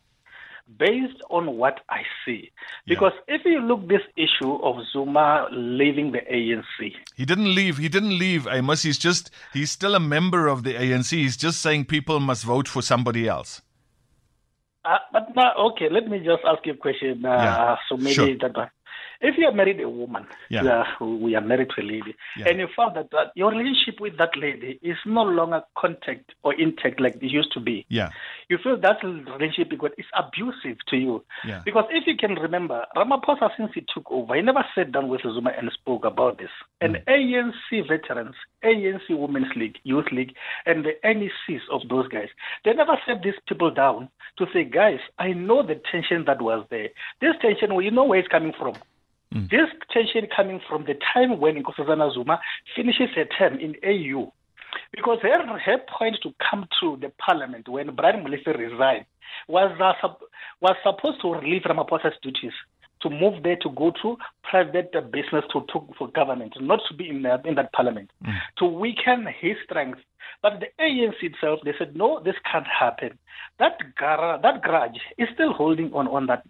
[0.78, 2.51] based on what I see.
[2.86, 7.76] Because if you look this issue of Zuma leaving the ANC, He didn't leave.
[7.78, 8.82] He didn't leave, Amos.
[8.82, 11.11] He's just, he's still a member of the ANC.
[11.12, 13.61] He's just saying people must vote for somebody else.
[14.84, 17.24] uh, but now, okay, let me just ask you a question.
[17.24, 18.34] Uh, Yeah, So maybe sure.
[18.40, 18.70] that one.
[19.24, 20.60] If you are married a woman, Yeah.
[20.60, 22.48] Uh, you are- we are married to a lady, Yeah.
[22.48, 26.52] and you found that, that your relationship with that lady is no longer contact or
[26.52, 28.10] intact like it used to be, Yeah.
[28.50, 31.24] you feel that relationship because it's abusive to you.
[31.42, 31.62] Yeah.
[31.64, 35.22] Because if you can remember, Ramaphosa, since he took over, he never sat down with
[35.22, 36.50] Zuma and spoke about this.
[36.82, 37.04] And mm.
[37.06, 40.34] ANC veterans, ANC Women's League, Youth League,
[40.66, 42.28] and the NECs of those guys,
[42.64, 46.66] they never sat these people down to say, guys, I know the tension that was
[46.68, 46.90] there.
[47.22, 48.74] This tension, well, you know where it's coming from.
[49.35, 52.41] This tension coming from the time when Nkosazana Zuma
[52.76, 54.32] finishes her term in AU.
[54.93, 59.07] Because her, her point to come to the parliament when Brian Molefe resigned
[59.49, 60.09] was, uh,
[60.61, 62.53] was supposed to relieve Ramaphosa's duties
[63.03, 66.95] to move there to go to private uh, business to, to for government, not to
[66.95, 68.11] be in, that in that parliament,
[68.59, 70.01] to weaken his strength.
[70.43, 73.18] But the ANC itself, they said, no, this can't happen.
[73.59, 76.45] That, gar- that grudge is still holding on on that.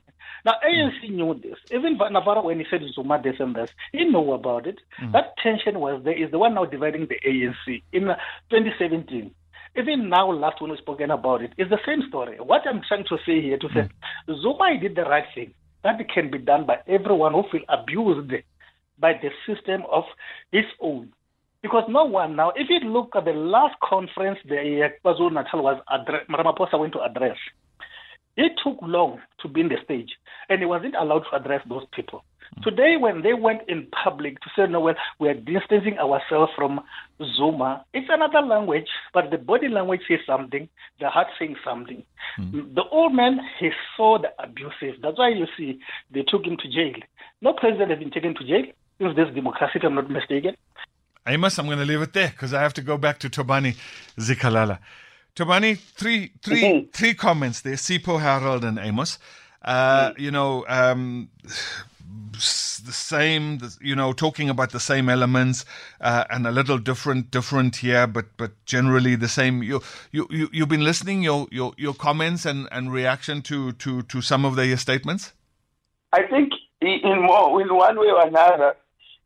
[0.45, 1.57] Now, ANC knew this.
[1.71, 4.79] Even Navarro, when he said Zuma this and this, he knew about it.
[5.03, 5.13] Mm.
[5.13, 8.17] That tension was there, is the one now dividing the ANC in uh,
[8.51, 9.31] 2017.
[9.77, 12.37] Even now, last when we spoken about it, it's the same story.
[12.39, 13.89] What I'm trying to say here to say,
[14.29, 14.43] mm.
[14.43, 15.55] Zuma did the right thing.
[15.83, 18.33] That can be done by everyone who feel abused
[18.99, 20.05] by the system of
[20.53, 21.13] his own.
[21.63, 25.63] Because no one now, if you look at the last conference the uh, KwaZulu Natal
[25.63, 27.39] was address, Ramaphosa went to address,
[28.37, 30.13] it took long to be in the stage,
[30.49, 32.25] and he wasn't allowed to address those people.
[32.63, 36.81] Today, when they went in public to say, no, well, we are distancing ourselves from
[37.37, 40.69] Zuma, it's another language, but the body language says something,
[41.01, 42.05] the heart saying something.
[42.37, 42.75] Hmm.
[42.75, 45.01] The old man, he saw the abusive.
[45.03, 45.81] That's why you see
[46.13, 46.95] they took him to jail.
[47.41, 48.65] No president has been taken to jail
[49.01, 50.55] since this democracy, if I'm not mistaken.
[51.27, 53.77] Amos, I'm going to leave it there because I have to go back to Thobani
[54.19, 54.79] Zikalala.
[55.37, 57.75] Thobani, three, three, three comments there.
[57.75, 59.19] Sipo, Harold, and Amos.
[59.63, 61.29] Uh, you know, um,
[62.33, 65.65] the same, you know, talking about the same elements
[66.01, 69.63] uh, and a little different, different here, but but generally the same.
[69.63, 69.83] You
[70.13, 74.21] you you you've been listening your your your comments and and reaction to to to
[74.21, 75.33] some of their statements.
[76.13, 78.77] I think in, in more, in one way or another,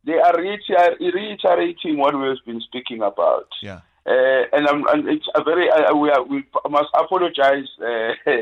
[0.04, 3.48] they are reiterating what we have been speaking about.
[3.60, 3.80] Yeah.
[4.08, 8.32] Uh, and, and it's a very uh, we, are, we must apologize, uh, uh,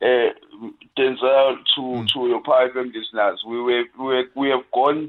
[0.96, 2.08] Denzil, to Mm.
[2.12, 3.42] to your private listeners.
[3.44, 5.08] We were, we were, we have gone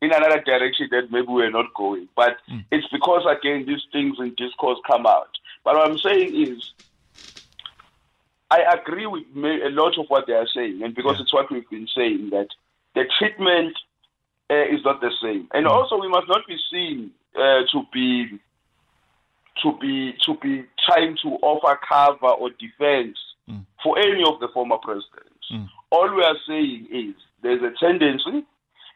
[0.00, 2.64] in another direction that maybe we're not going, but Mm.
[2.70, 5.32] it's because again these things in discourse come out.
[5.64, 6.58] But what I'm saying is,
[8.50, 11.22] I agree with a lot of what they are saying, and because Yeah.
[11.22, 12.48] it's what we've been saying that
[12.94, 13.76] the treatment
[14.50, 15.70] uh, is not the same, and Mm.
[15.70, 18.38] also we must not be seen uh, to be
[19.62, 23.66] to be to be trying to offer cover or defense Mm.
[23.82, 25.44] for any of the former presidents.
[25.52, 25.68] Mm.
[25.92, 28.42] All we are saying is there's a tendency,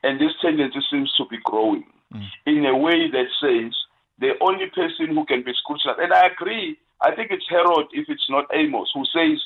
[0.03, 1.85] and this tendency seems to be growing
[2.15, 2.25] Mm.
[2.47, 3.75] in a way that says
[4.19, 8.09] the only person who can be scrutinized, and I agree, I think it's Herod, if
[8.09, 9.39] it's not Amos, who says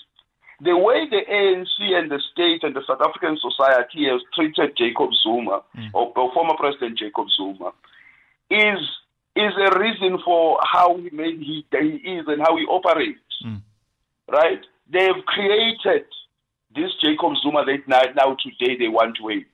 [0.61, 5.11] the way the ANC and the state and the South African society has treated Jacob
[5.21, 7.73] Zuma, or, or former President Jacob Zuma,
[8.51, 8.79] is
[9.35, 13.21] is a reason for how he made he, he is and how he operates.
[13.45, 13.63] Mm.
[14.31, 14.61] Right?
[14.91, 16.05] They've created
[16.75, 19.47] this Jacob Zuma that now, now today they want to hate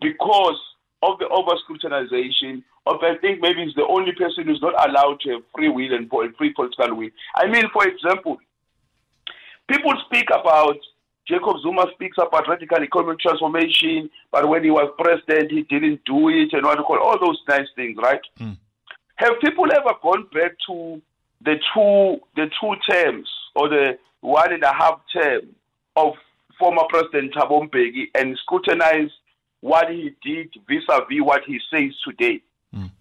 [0.00, 0.60] because
[1.02, 5.20] of the over scrutinization of I think maybe he's the only person who's not allowed
[5.20, 7.10] to have free will and free political will.
[7.36, 8.38] I mean, for example,
[9.68, 10.76] people speak about
[11.28, 16.30] Jacob Zuma speaks about radical economic transformation, but when he was president, he didn't do
[16.30, 18.20] it, and what you call all those nice things, right?
[18.40, 18.56] Mm.
[19.18, 21.02] Have people ever gone back to
[21.40, 25.42] the two the two terms or the one and a half term
[25.96, 26.14] of
[26.56, 29.10] former President Thabo Mbeki and scrutinize
[29.60, 32.40] what he did vis-a-vis what he says today?
[32.72, 32.92] Mm.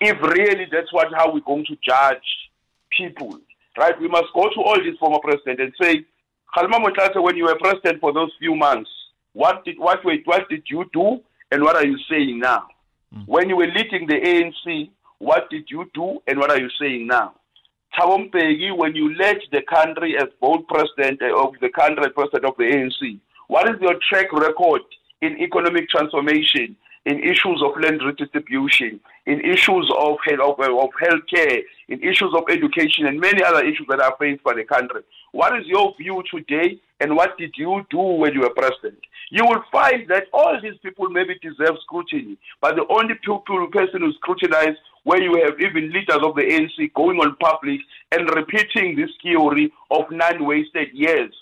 [0.00, 2.50] If really that's what how we're going to judge
[2.96, 3.40] people,
[3.76, 4.00] right?
[4.00, 6.06] We must go to all these former presidents and say,
[6.56, 8.90] Kgalema when you were president for those few months,
[9.32, 12.68] what did what were, what did you do, and what are you saying now?
[13.14, 13.28] Mm.
[13.28, 17.06] When you were leading the ANC, what did you do, and what are you saying
[17.06, 17.34] now?
[17.98, 22.14] Thabo Mbeki, when you led the country as both president uh, of the country and
[22.14, 24.82] president of the ANC, what is your track record
[25.20, 31.60] in economic transformation, in issues of land redistribution, in issues of health, of, of healthcare,
[31.88, 35.02] in issues of education, and many other issues that are faced by the country?
[35.32, 39.00] What is your view today, and what did you do when you were president?
[39.30, 44.02] You will find that all these people maybe deserve scrutiny, but the only people, person
[44.02, 47.80] who scrutinized where you have even leaders of the ANC going on public
[48.12, 51.34] and repeating this theory of non-wasted years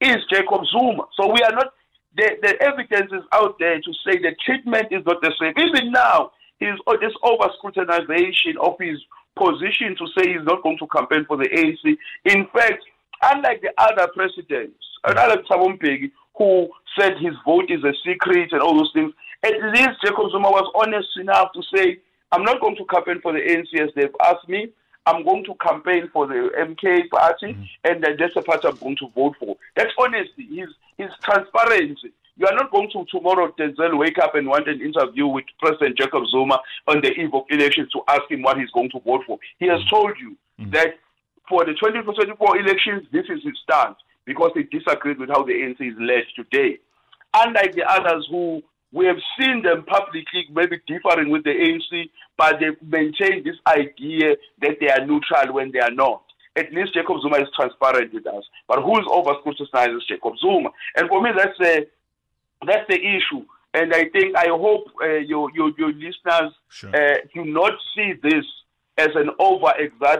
[0.00, 1.04] is Jacob Zuma.
[1.14, 1.74] So we are not,
[2.16, 5.52] the, the evidence is out there to say the treatment is not the same.
[5.58, 8.98] Even now, his, oh, this over scrutinization of his
[9.36, 11.96] position to say he's not going to campaign for the ANC.
[12.24, 12.82] In fact,
[13.22, 18.60] unlike the other presidents, unlike Thabo Mbeki, who said his vote is a secret and
[18.60, 19.12] all those things,
[19.42, 21.98] at least Jacob Zuma was honest enough to say,
[22.32, 24.68] I'm not going to campaign for the ANC as they've asked me.
[25.06, 27.68] I'm going to campaign for the MK party, mm.
[27.84, 29.56] and then that's the party I'm going to vote for.
[29.76, 30.46] That's honesty.
[30.48, 32.12] He's, he's transparency.
[32.36, 35.96] You are not going to tomorrow, Denzil, wake up and want an interview with President
[35.96, 36.58] Jacob Zuma
[36.88, 39.38] on the eve of elections to ask him what he's going to vote for.
[39.58, 39.90] He has mm.
[39.90, 40.72] told you mm.
[40.72, 40.94] that
[41.48, 45.80] for the 2024 elections, this is his stance because he disagreed with how the ANC
[45.80, 46.78] is led today.
[47.34, 52.60] Unlike the others who we have seen them publicly maybe differing with the ANC, but
[52.60, 56.22] they maintain this idea that they are neutral when they are not.
[56.56, 58.44] At least Jacob Zuma is transparent with us.
[58.68, 60.70] But who is over scrutinizing Jacob Zuma?
[60.96, 61.86] And for me, that's the
[62.64, 63.44] that's the issue.
[63.74, 66.94] And I think I hope uh, your, your your listeners Sure.
[66.94, 68.44] uh, do not see this
[68.96, 69.72] as an over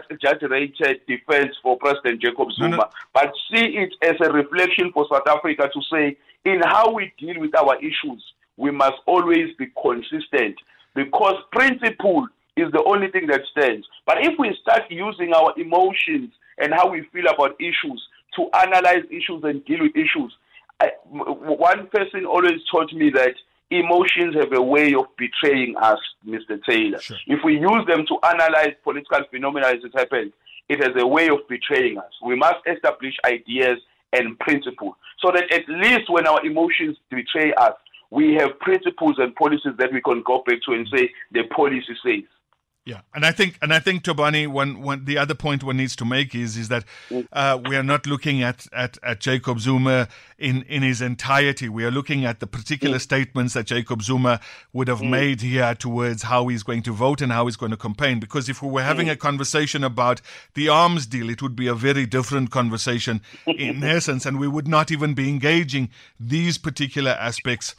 [0.09, 2.89] exaggerated defense for President Jacob Zuma, no.
[3.13, 7.39] but see it as a reflection for South Africa to say, in how we deal
[7.39, 8.23] with our issues,
[8.57, 10.55] we must always be consistent
[10.93, 13.85] because principle is the only thing that stands.
[14.05, 18.01] But if we start using our emotions and how we feel about issues
[18.35, 20.33] to analyze issues and deal with issues,
[20.79, 23.35] I, one person always taught me that
[23.71, 26.63] emotions have a way of betraying us, Mr.
[26.63, 26.99] Taylor.
[26.99, 27.17] Sure.
[27.27, 30.33] If we use them to analyze political phenomena as it happens,
[30.69, 32.11] it has a way of betraying us.
[32.23, 33.79] We must establish ideas
[34.13, 37.73] and principles so that at least when our emotions betray us,
[38.11, 41.95] we have principles and policies that we can go back to and say the policy
[42.03, 42.23] says.
[42.85, 45.95] Yeah, and I think, and I think Thobani, one, one, the other point one needs
[45.95, 46.83] to make is, is that
[47.33, 50.07] uh, we are not looking at, at, at Jacob Zuma
[50.37, 51.67] in, in his entirety.
[51.67, 53.01] We are looking at the particular mm.
[53.01, 54.39] statements that Jacob Zuma
[54.71, 55.09] would have mm.
[55.09, 58.19] made here towards how he's going to vote and how he's going to campaign.
[58.19, 59.13] Because if we were having mm.
[59.13, 60.21] a conversation about
[60.53, 64.67] the arms deal, it would be a very different conversation in essence, and we would
[64.67, 67.73] not even be engaging these particular aspects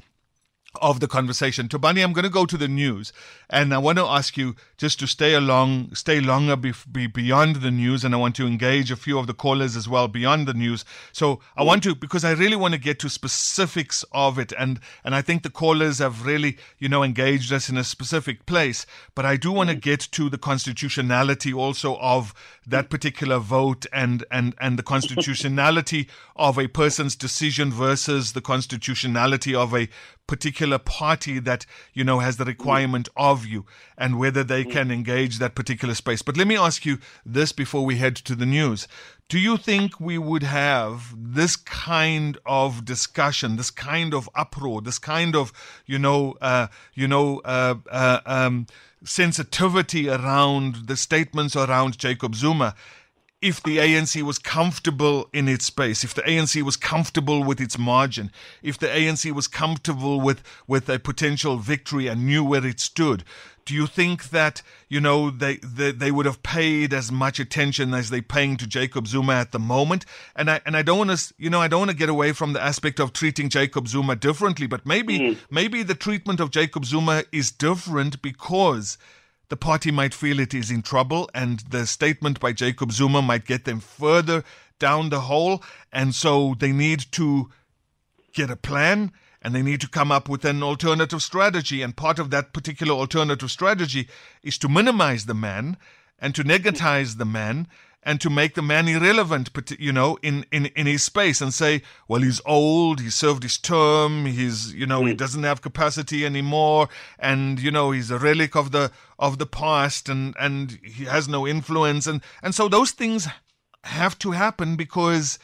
[0.81, 1.69] of the conversation.
[1.69, 3.13] Thobani, I'm going to go to the news,
[3.49, 7.57] and I want to ask you just to stay along, stay longer be, be beyond
[7.57, 10.47] the news, and I want to engage a few of the callers as well beyond
[10.47, 10.85] the news.
[11.13, 14.81] So I want to because I really want to get to specifics of it, and
[15.05, 18.85] and I think the callers have really you know engaged us in a specific place,
[19.15, 19.81] but I do want to mm.
[19.81, 22.35] get to the constitutionality also of
[22.67, 22.91] that mm.
[22.91, 29.75] particular vote and and and the constitutionality of a person's decision versus the constitutionality of
[29.75, 29.89] a
[30.27, 32.49] particular party that you know has the mm.
[32.49, 33.67] requirement of you
[33.99, 36.23] and whether they can engage that particular space.
[36.23, 38.87] But let me ask you this before we head to the news.
[39.29, 44.99] Do you think we would have this kind of discussion this kind of uproar this
[45.01, 45.53] kind of
[45.85, 48.69] you know uh, you know uh, uh, um,
[49.05, 52.77] sensitivity around the statements around Jacob Zuma
[53.43, 57.79] if the ANC was comfortable in its space, if the ANC was comfortable with its
[57.79, 58.31] margin,
[58.63, 63.25] if the ANC was comfortable with, with a potential victory and knew where it stood,
[63.67, 67.93] do you think that you know they, they they would have paid as much attention
[67.93, 70.07] as they're paying to Jacob Zuma at the moment?
[70.37, 72.31] And I and I don't want to you know I don't want to get away
[72.31, 75.39] from the aspect of treating Jacob Zuma differently, but maybe mm.
[75.51, 78.99] maybe the treatment of Jacob Zuma is different because
[79.49, 83.47] the party might feel it is in trouble, and the statement by Jacob Zuma might
[83.47, 84.43] get them further
[84.79, 85.63] down the hole.
[85.93, 87.51] And so they need to
[88.33, 91.83] get a plan and they need to come up with an alternative strategy.
[91.83, 94.09] And part of that particular alternative strategy
[94.43, 95.77] is to minimize the man
[96.19, 96.49] and to mm.
[96.49, 97.69] negatize the man
[98.07, 99.51] and to make the man irrelevant,
[99.81, 103.59] you know, in, in, in his space and say, well, he's old, he served his
[103.59, 105.09] term, he's, you know, mm.
[105.09, 106.89] he doesn't have capacity anymore,
[107.19, 111.27] and, you know, he's a relic of the of the past and, and he has
[111.27, 112.07] no influence.
[112.07, 113.27] And, and so those things
[113.83, 115.41] have to happen because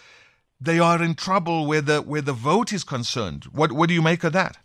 [0.60, 3.44] they are in trouble where the where the vote is concerned.
[3.52, 4.58] What what do you make of that?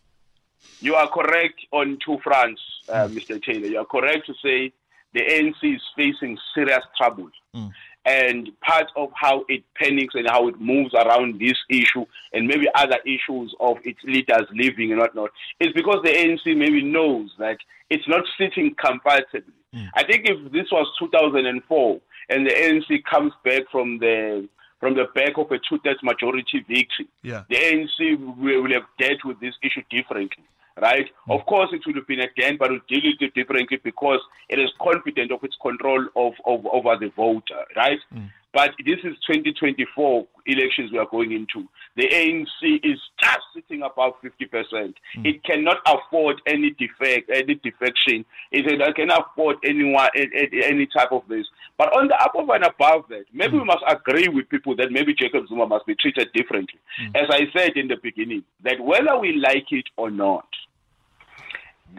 [0.81, 3.07] You are correct on two fronts, uh.
[3.07, 3.41] Mr.
[3.43, 3.67] Taylor.
[3.67, 4.71] You are correct to say
[5.13, 7.29] the ANC is facing serious trouble.
[7.55, 7.71] Mm.
[8.07, 12.67] And part of how it panics and how it moves around this issue and maybe
[12.73, 17.57] other issues of its leaders leaving and whatnot is because the ANC maybe knows that
[17.89, 19.53] it's not sitting comfortably.
[19.75, 19.89] Mm.
[19.93, 21.99] I think if this was 2004
[22.29, 24.47] and the ANC comes back from the
[24.79, 27.43] from the back of a two-thirds majority victory, yeah.
[27.49, 30.43] the ANC will, will have dealt with this issue differently
[30.81, 31.05] right?
[31.27, 31.39] Mm.
[31.39, 34.19] Of course, it would have been again, but it deal it differently because
[34.49, 37.99] it is confident of its control of, of over the voter, right?
[38.13, 38.29] Mm.
[38.53, 41.67] But this is 2024 elections we are going into.
[41.95, 44.33] The ANC is just sitting above 50%.
[44.51, 44.93] Mm.
[45.25, 48.25] It cannot afford any defect, any defection.
[48.51, 48.65] It
[48.95, 51.45] cannot afford anyone, any type of this.
[51.77, 53.61] But on the above and above that, maybe mm.
[53.61, 56.79] we must agree with people that maybe Jacob Zuma must be treated differently.
[56.99, 57.15] Mm.
[57.15, 60.47] As I said in the beginning, that whether we like it or not,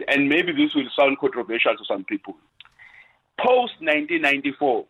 [0.07, 2.35] and maybe this will sound controversial to some people,
[3.37, 4.85] post 1994,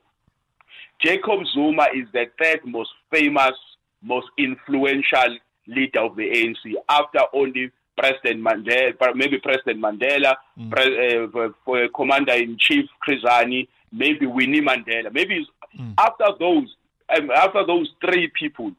[1.02, 3.54] Jacob Zuma is the third most famous,
[4.02, 5.38] most influential
[5.68, 10.72] leader of the ANC after only President Mandela, maybe President Mandela, mm.
[10.72, 15.14] Pre- uh, Commander in Chief Chris Hani, maybe Winnie Mandela.
[15.14, 15.46] Maybe
[15.78, 15.94] mm.
[15.98, 16.74] after those,
[17.16, 18.72] um, after those three people,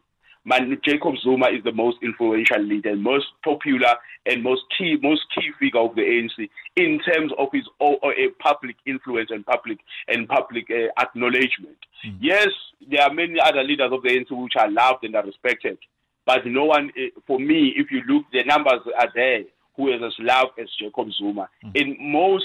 [0.51, 3.95] Man, Jacob Zuma is the most influential leader, most popular,
[4.27, 7.95] and most key, most key figure of the ANC in terms of his uh,
[8.41, 9.79] public influence and public
[10.09, 11.79] and public uh, acknowledgement.
[12.05, 12.17] Mm.
[12.21, 12.49] Yes,
[12.91, 15.79] there are many other leaders of the ANC which are loved and are respected,
[16.27, 19.45] but no one, uh, for me, if you look, the numbers are there.
[19.77, 21.77] Who is as loved as Jacob Zuma mm.
[21.77, 22.45] in most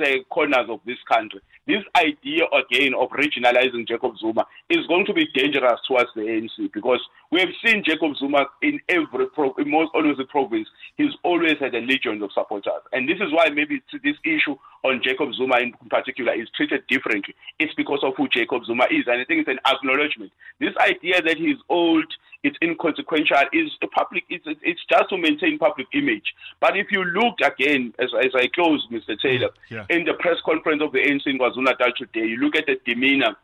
[0.00, 1.40] say corners of this country.
[1.66, 6.72] This idea again of regionalizing Jacob Zuma is going to be dangerous towards the ANC
[6.72, 7.00] because
[7.32, 10.68] we have seen Jacob Zuma in every pro- in most always the province.
[10.98, 14.54] He's always had a legion of supporters, and this is why maybe this issue
[14.84, 17.34] on Jacob Zuma in particular is treated differently.
[17.58, 20.30] It's because of who Jacob Zuma is, and I think it's an acknowledgement.
[20.60, 22.04] This idea that he's old,
[22.42, 24.24] it's inconsequential, is public.
[24.28, 26.34] It's it's just to maintain public image.
[26.60, 29.18] But if you look again, as as I close, Mr.
[29.18, 29.86] Taylor, yeah.
[29.88, 33.36] in the press conference of the ANC in KwaZulu-Natal today, you look at the demeanor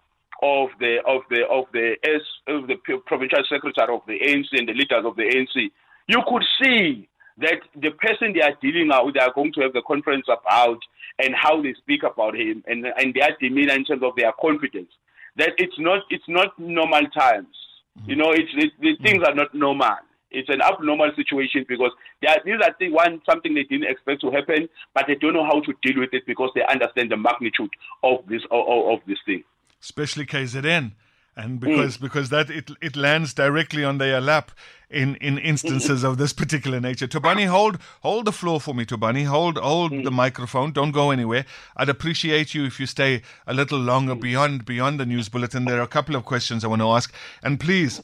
[0.42, 2.76] of the of the of the S of the
[3.06, 5.70] provincial secretary of the ANC and the leaders of the ANC,
[6.06, 7.08] you could see
[7.38, 10.78] that the person they are dealing with, they are going to have the conference about
[11.18, 14.90] and how they speak about him and and their demeanor in terms of their confidence.
[15.36, 17.54] That it's not it's not normal times.
[17.98, 18.10] Mm-hmm.
[18.10, 19.04] You know, it's it, the mm-hmm.
[19.04, 19.98] things are not normal.
[20.30, 24.20] It's an abnormal situation because they are, these are things, one something they didn't expect
[24.20, 27.16] to happen, but they don't know how to deal with it because they understand the
[27.16, 27.70] magnitude
[28.02, 29.42] of this of, of this thing
[29.82, 30.92] especially KZN.
[31.36, 32.00] and because mm.
[32.00, 34.50] because that it it lands directly on their lap
[34.90, 37.06] in in instances of this particular nature.
[37.06, 39.26] Thobani, hold hold the floor for me, Thobani.
[39.26, 40.04] Hold hold mm.
[40.04, 40.72] the microphone.
[40.72, 41.44] Don't go anywhere.
[41.76, 45.66] I'd appreciate you if you stay a little longer beyond beyond the news bulletin.
[45.66, 47.12] There are a couple of questions I want to ask,
[47.42, 48.02] and please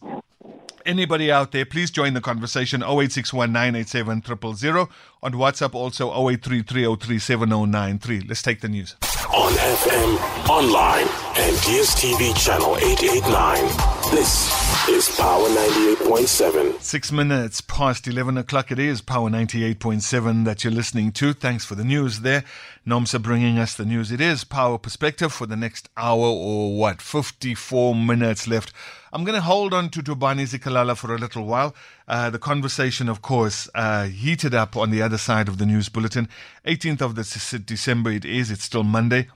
[0.87, 4.91] Anybody out there, please join the conversation 0861 triple zero.
[5.23, 8.29] On WhatsApp also 0833037093.
[8.29, 8.95] Let's take the news.
[9.33, 11.09] On FM, online,
[11.39, 13.94] and DSTV channel 889.
[14.25, 16.81] This is Power 98.7.
[16.81, 18.73] Six minutes past 11 o'clock.
[18.73, 21.35] It is Power 98.7 that you're listening to.
[21.35, 22.43] Thanks for the news there.
[22.87, 24.11] Nomsa bringing us the news.
[24.11, 28.73] It is Power Perspective for the next hour or what, 54 minutes left.
[29.13, 31.75] I'm going to hold on to Thobani Zikalala for a little while.
[32.09, 35.91] Uh, the conversation, of course, uh, heated up on the other side of the news
[35.91, 36.31] bulletin.
[36.67, 38.51] 18th of the December it is.
[38.51, 39.29] It's still Monday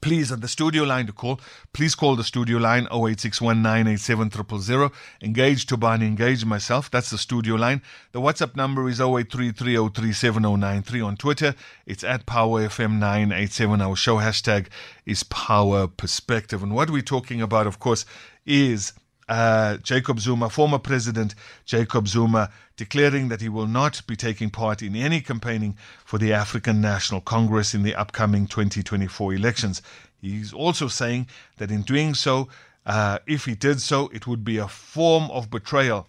[0.00, 1.40] please on the studio line to call.
[1.72, 4.90] Please call the studio line 0861987000
[5.22, 6.90] engage Thobani engage myself.
[6.90, 7.82] That's the studio line.
[8.12, 11.54] The whatsapp number is 0833037093 on twitter.
[11.86, 14.68] It's at powerfm987 our show hashtag
[15.06, 16.62] is power perspective.
[16.62, 18.04] And what we're talking about of course
[18.46, 18.92] is
[19.28, 24.82] uh, Jacob Zuma, former President Jacob Zuma, declaring that he will not be taking part
[24.82, 29.82] in any campaigning for the African National Congress in the upcoming 2024 elections.
[30.20, 32.48] He's also saying that in doing so,
[32.86, 36.06] uh, if he did so, it would be a form of betrayal,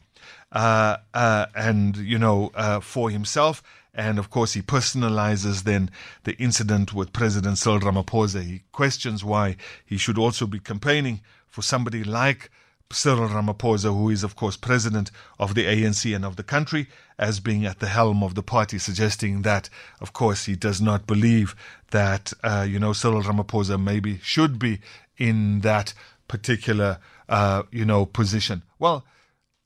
[0.51, 3.61] uh, uh and you know, uh, for himself.
[3.93, 5.89] And of course, he personalizes then
[6.23, 8.43] the incident with President Cyril Ramaphosa.
[8.43, 12.49] He questions why he should also be campaigning for somebody like
[12.91, 16.87] Cyril Ramaphosa, who is, of course, president of the ANC and of the country,
[17.19, 19.69] as being at the helm of the party, suggesting that,
[20.01, 21.55] of course, he does not believe
[21.91, 24.79] that, uh, you know, Cyril Ramaphosa maybe should be
[25.19, 25.93] in that
[26.27, 28.63] particular, uh, you know, position.
[28.79, 29.05] Well,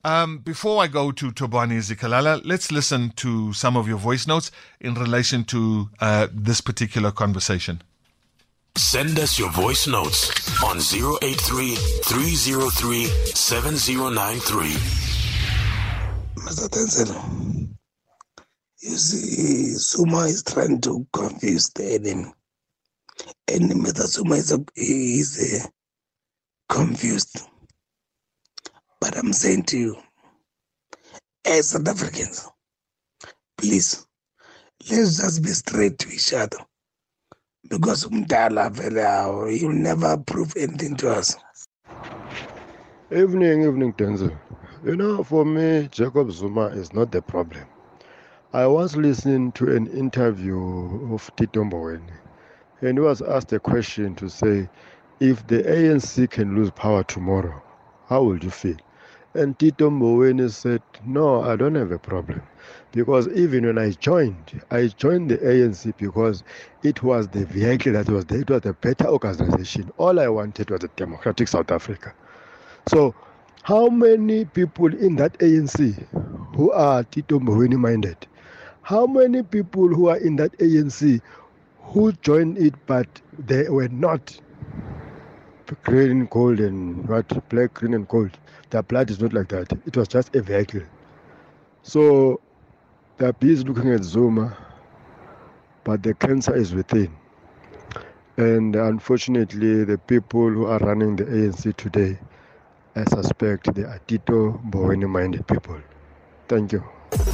[0.04, 4.52] um, before I go to Thobani Zikalala, let's listen to some of your voice notes
[4.82, 7.84] in relation to uh, this particular conversation.
[8.76, 14.68] Send us your voice notes on 083 303 7093.
[16.38, 17.54] Mr.
[18.82, 22.34] You see, Zuma is trying to confuse the enemy.
[23.48, 27.42] Enemy that Zuma is, is a confused.
[29.00, 29.98] But I'm saying to you,
[31.46, 32.50] as South Africans,
[33.56, 34.08] please,
[34.90, 36.58] let's just be straight to each other
[37.70, 41.36] because umdala vele he'll never prove anything to us.
[43.12, 44.38] Evening evening denzil.
[44.86, 47.66] You know for me jacob zuma is not the problem.
[48.54, 50.60] I was listening to an interview
[51.14, 52.14] of tito mboweni
[52.82, 54.70] and he was asked a question to say
[55.20, 57.62] if the anc can lose power tomorrow
[58.10, 58.78] how would you feel?
[59.36, 62.42] And tito mboweni said no i don't have a problem
[62.94, 66.44] because even when I joined, I joined the ANC because
[66.84, 68.42] it was the vehicle that was there.
[68.42, 69.92] It was a better organization.
[69.98, 72.14] All I wanted was a democratic South Africa.
[72.88, 73.16] So,
[73.64, 76.06] how many people in that ANC
[76.56, 78.28] who are Tito Mboweni minded?
[78.84, 81.20] How many people who are in that ANC
[81.82, 83.08] who joined it but
[83.40, 84.40] they were not
[85.84, 88.38] green, gold, and what black, green, and gold?
[88.70, 89.72] Their blood is not like that.
[89.88, 90.82] It was just a vehicle.
[91.84, 92.40] So
[93.18, 94.58] they are busy looking at Zuma,
[95.84, 97.16] but the cancer is within.
[98.38, 102.18] And unfortunately, the people who are running the ANC today,
[102.96, 105.80] I suspect they are Tito Mboweni minded people.
[106.48, 106.84] Thank you.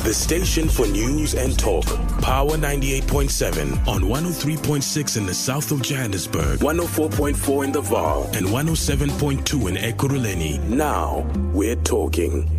[0.04, 1.86] The station for news and talk.
[2.22, 9.70] Power 98.7 on 103.6 in the south of Johannesburg, 104.4 in the Vaal, and 107.2
[9.70, 10.62] in Ekurhuleni.
[10.68, 12.59] Now we're talking.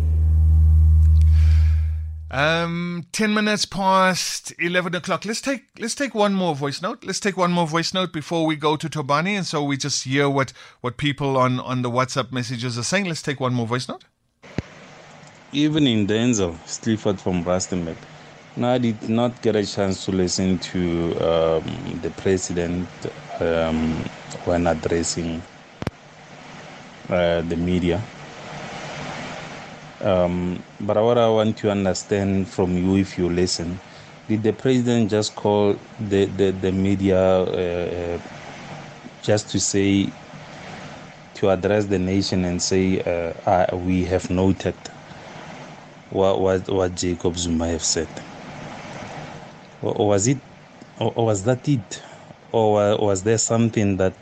[2.33, 5.25] Um, ten minutes past eleven o'clock.
[5.25, 7.03] Let's take let's take one more voice note.
[7.03, 10.05] Let's take one more voice note before we go to Thobani, and so we just
[10.05, 13.03] hear what what people on on the WhatsApp messages are saying.
[13.03, 14.05] Let's take one more voice note.
[15.51, 17.97] Even in Denzil Clifford from Rustenburg.
[18.55, 20.79] No, I did not get a chance to listen to
[21.19, 22.87] um, the president
[23.41, 24.05] um,
[24.45, 25.41] when addressing
[27.09, 28.01] uh, the media.
[30.01, 33.79] Um, but what I want to understand from you, if you listen,
[34.27, 38.19] did the president just call the the, the media uh, uh,
[39.21, 40.09] just to say
[41.35, 44.75] to address the nation and say uh, we have noted
[46.09, 48.09] what what what Jacob Zuma have said?
[49.81, 50.37] Or was it,
[50.99, 52.01] or was that it,
[52.51, 54.13] or was there something that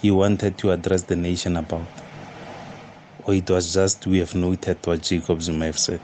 [0.00, 1.86] he wanted to address the nation about?
[3.28, 6.00] Or it was just we have noted what Jacob Zuma have said.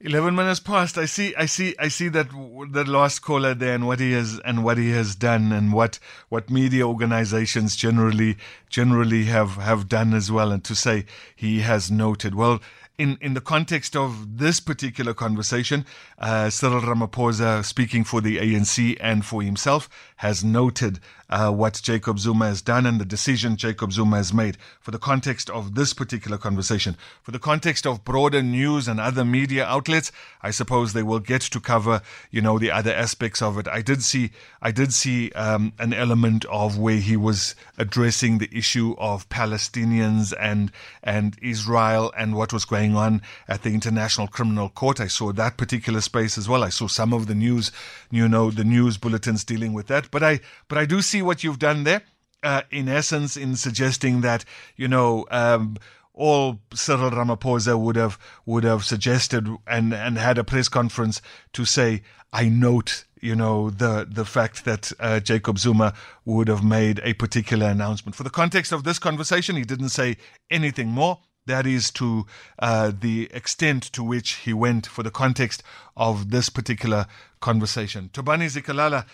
[0.00, 2.28] 11 minutes past i see i see i see that
[2.70, 5.98] the last caller there and what he has and what he has done and what
[6.28, 8.36] what media organizations generally
[8.70, 12.60] generally have have done as well and to say he has noted well
[12.98, 15.86] in, in the context of this particular conversation,
[16.18, 19.88] uh, Cyril Ramaphosa, speaking for the ANC and for himself,
[20.18, 21.00] has noted
[21.30, 24.56] uh, what Jacob Zuma has done and the decision Jacob Zuma has made.
[24.80, 29.24] For the context of this particular conversation, for the context of broader news and other
[29.24, 30.10] media outlets,
[30.42, 32.00] I suppose they will get to cover,
[32.30, 33.68] you know, the other aspects of it.
[33.68, 34.30] I did see,
[34.62, 40.32] I did see um, an element of where he was addressing the issue of Palestinians
[40.38, 45.00] and and Israel and what was going on at the International Criminal Court.
[45.00, 46.64] I saw that particular space as well.
[46.64, 47.70] I saw some of the news,
[48.10, 50.07] you know, the news bulletins dealing with that.
[50.10, 52.02] But I, but I do see what you've done there.
[52.40, 54.44] Uh, in essence, in suggesting that
[54.76, 55.76] you know um,
[56.18, 61.64] all Cyril Ramaphosa would have would have suggested and and had a press conference to
[61.64, 62.02] say,
[62.32, 65.94] I note you know the the fact that uh, Jacob Zuma
[66.24, 68.16] would have made a particular announcement.
[68.16, 70.16] For the context of this conversation, he didn't say
[70.50, 71.20] anything more.
[71.46, 72.26] That is to
[72.58, 75.62] uh, the extent to which he went for the context
[75.96, 77.06] of this particular
[77.40, 78.10] conversation.
[78.12, 79.06] Thobani Zikalala.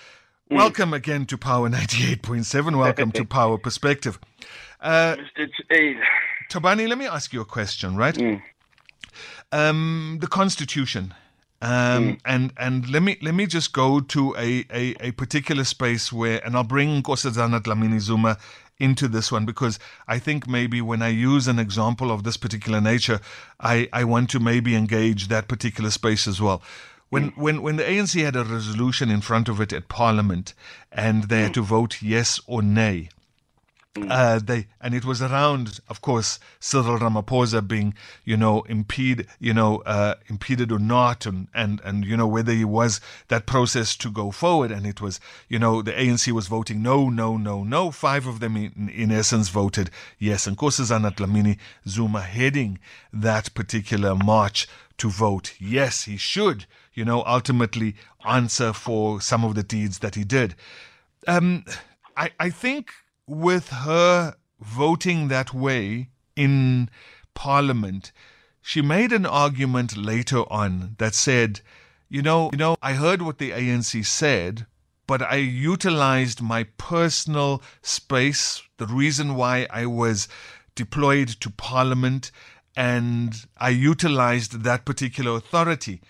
[0.50, 2.78] Welcome again to Power 98.7.
[2.78, 4.18] Welcome to Power Perspective.
[4.78, 5.48] Uh, Mr.
[5.70, 5.96] Aid.
[6.50, 8.14] Thobani, let me ask you a question, right?
[8.14, 8.42] Mm.
[9.52, 11.14] Um, the Constitution.
[11.62, 12.20] Um, mm.
[12.26, 16.44] and and let me let me just go to a, a, a particular space where
[16.44, 18.36] and I'll bring Nkosazana Dlamini Zuma
[18.78, 22.80] into this one because I think maybe when I use an example of this particular
[22.80, 23.20] nature,
[23.60, 26.60] I, I want to maybe engage that particular space as well.
[27.14, 27.36] When, mm.
[27.36, 30.52] when, when the ANC had a resolution in front of it at Parliament
[30.90, 31.54] and they had mm.
[31.54, 33.08] to vote yes or nay,
[33.94, 34.10] Mm.
[34.10, 37.94] Uh, they and it was around, of course, Cyril Ramaphosa being,
[38.24, 42.52] you know, impede, you know, uh, impeded or not, and and and you know whether
[42.52, 46.48] he was that process to go forward, and it was, you know, the ANC was
[46.48, 47.92] voting no, no, no, no.
[47.92, 51.56] Five of them, in, in essence, voted yes, and Nkosazana Dlamini
[51.86, 52.80] Zuma heading
[53.12, 54.66] that particular march
[54.98, 60.14] to vote yes, he should, you know, ultimately answer for some of the deeds that
[60.14, 60.54] he did.
[61.26, 61.64] Um,
[62.16, 62.90] I I think
[63.26, 66.88] with her voting that way in
[67.34, 68.12] Parliament,
[68.62, 71.60] she made an argument later on that said,
[72.08, 74.66] you know, you know, I heard what the ANC said,
[75.06, 80.28] but I utilized my personal space, the reason why I was
[80.74, 82.30] deployed to Parliament,
[82.76, 86.00] and I utilized that particular authority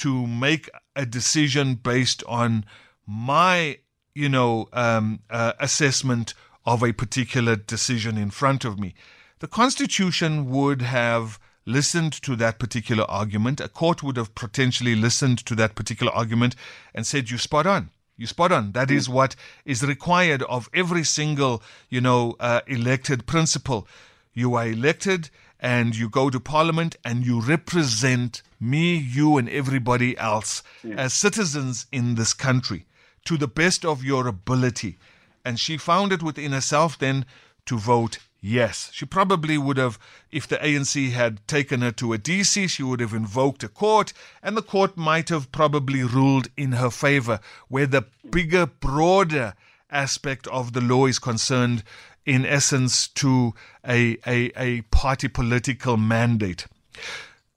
[0.00, 2.64] to make a decision based on
[3.06, 3.78] my,
[4.14, 6.32] you know, um, uh, assessment
[6.64, 8.94] of a particular decision in front of me.
[9.40, 13.60] The Constitution would have listened to that particular argument.
[13.60, 16.56] A court would have potentially listened to that particular argument
[16.94, 17.90] and said, You spot on.
[18.16, 18.72] You spot on.
[18.72, 19.36] That is what
[19.66, 23.86] is required of every single, you know, uh, elected principal.
[24.32, 25.28] You are elected
[25.60, 30.94] and you go to parliament and you represent me, you, and everybody else yeah.
[30.96, 32.86] as citizens in this country
[33.24, 34.96] to the best of your ability
[35.44, 37.24] and she found it within herself then
[37.66, 38.90] to vote yes.
[38.92, 39.98] She probably would have,
[40.30, 44.12] if the ANC had taken her to a DC, she would have invoked a court,
[44.42, 49.54] and the court might have probably ruled in her favor, where the bigger, broader
[49.90, 51.82] aspect of the law is concerned,
[52.24, 53.54] in essence, to
[53.86, 56.66] a, a, a party political mandate.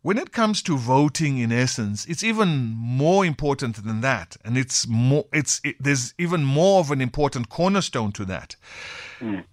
[0.01, 4.85] When it comes to voting, in essence, it's even more important than that, and it's
[4.85, 5.25] more.
[5.31, 8.57] It's it, there's even more of an important cornerstone to that.
[9.21, 9.45] Mm.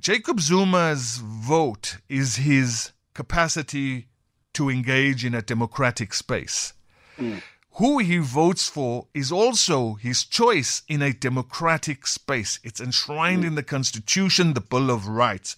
[0.00, 4.08] Jacob Zuma's vote is his capacity
[4.54, 6.72] to engage in a democratic space.
[7.18, 7.42] Mm.
[7.76, 12.60] Who he votes for is also his choice in a democratic space.
[12.62, 15.56] It's enshrined in the Constitution, the Bill of Rights.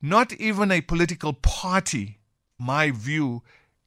[0.00, 2.18] Not even a political party,
[2.58, 3.42] my view,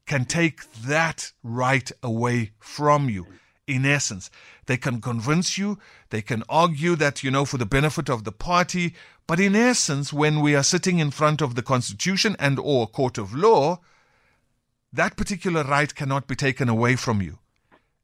[0.06, 3.26] can take that right away from you.
[3.66, 4.30] In essence,
[4.66, 5.78] they can convince you,
[6.10, 8.94] they can argue that, you know, for the benefit of the party,
[9.26, 13.18] but in essence, when we are sitting in front of the Constitution and or court
[13.18, 13.80] of law,
[14.92, 17.38] that particular right cannot be taken away from you.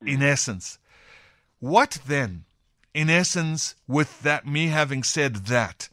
[0.05, 0.23] In mm.
[0.23, 0.79] essence.
[1.59, 2.45] What then,
[2.95, 5.89] in essence, with that me having said that,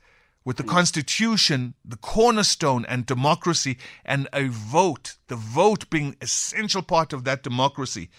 [0.45, 0.69] with the mm.
[0.69, 7.43] Constitution, the cornerstone and democracy, and a vote, the vote being essential part of that
[7.43, 8.09] democracy.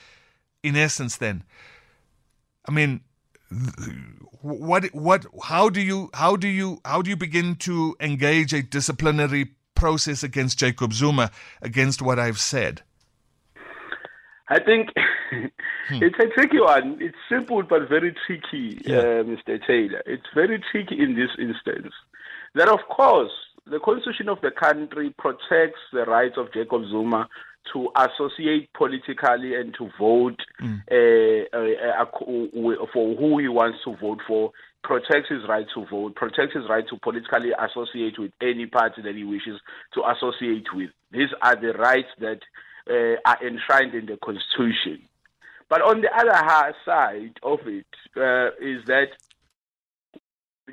[0.63, 1.45] In essence, then,
[2.69, 3.01] I mean,
[4.43, 8.63] what what how do you how do you how do you begin to engage a
[8.63, 11.31] disciplinary process against Jacob Zuma
[11.63, 12.83] against what I've said?
[14.49, 14.91] I think
[15.31, 15.47] hmm.
[16.03, 16.99] it's a tricky one.
[17.01, 18.99] It's simple but very tricky, yeah.
[18.99, 19.65] uh, Mr.
[19.67, 20.03] Taylor.
[20.07, 21.93] It's very tricky in this instance.
[22.55, 23.31] That, of course,
[23.67, 27.29] the constitution of the country protects the rights of Jacob Zuma
[27.73, 30.81] to associate politically and to vote mm.
[30.91, 36.15] uh, uh, uh, for who he wants to vote for, protects his right to vote,
[36.15, 39.61] protects his right to politically associate with any party that he wishes
[39.93, 40.91] to associate with.
[41.11, 42.41] These are the rights that
[42.89, 45.03] uh, are enshrined in the Constitution.
[45.69, 47.87] But on the other side of it
[48.17, 49.09] uh, is that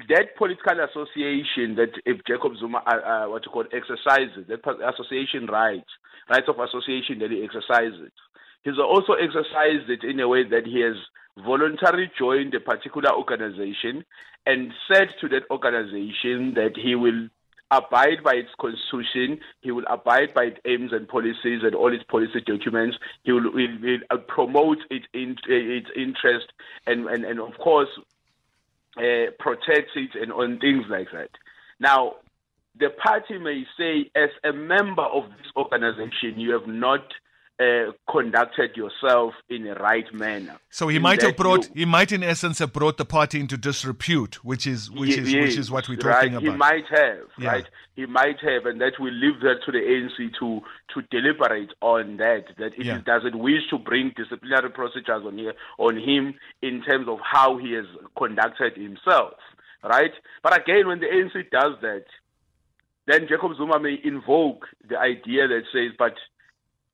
[0.09, 4.59] that political association that if Jacob Zuma, uh, uh, what you call, exercises, that
[4.93, 5.87] association rights,
[6.29, 8.11] rights of association that he exercises,
[8.63, 10.95] he's also exercised it in a way that he has
[11.43, 14.03] voluntarily joined a particular organization
[14.45, 17.27] and said to that organization that he will
[17.71, 19.39] abide by its constitution.
[19.61, 22.97] He will abide by its aims and policies and all its policy documents.
[23.23, 26.47] He will, will, will promote its, in, its interest
[26.85, 27.89] and, and, and of course,
[28.97, 31.29] uh, protects it and on things like that.
[31.79, 32.15] Now,
[32.77, 37.03] the party may say, as a member of this organization, you have not
[37.59, 40.57] uh, conducted yourself in a right manner.
[40.69, 43.57] So he might have brought, you, he might in essence have brought the party into
[43.57, 46.43] disrepute, which is which is which is what we're talking right.
[46.43, 46.43] about.
[46.43, 47.49] He might have, yeah.
[47.49, 47.65] right?
[47.95, 50.61] He might have, and that will leave that to the ANC to
[50.93, 52.45] to deliberate on that.
[52.57, 52.97] That if yeah.
[52.97, 57.57] he doesn't wish to bring disciplinary procedures on here on him in terms of how
[57.57, 57.85] he has
[58.17, 59.35] conducted himself,
[59.81, 60.11] right?
[60.43, 62.03] But again, when the ANC does that,
[63.07, 66.15] then Jacob Zuma may invoke the idea that says, but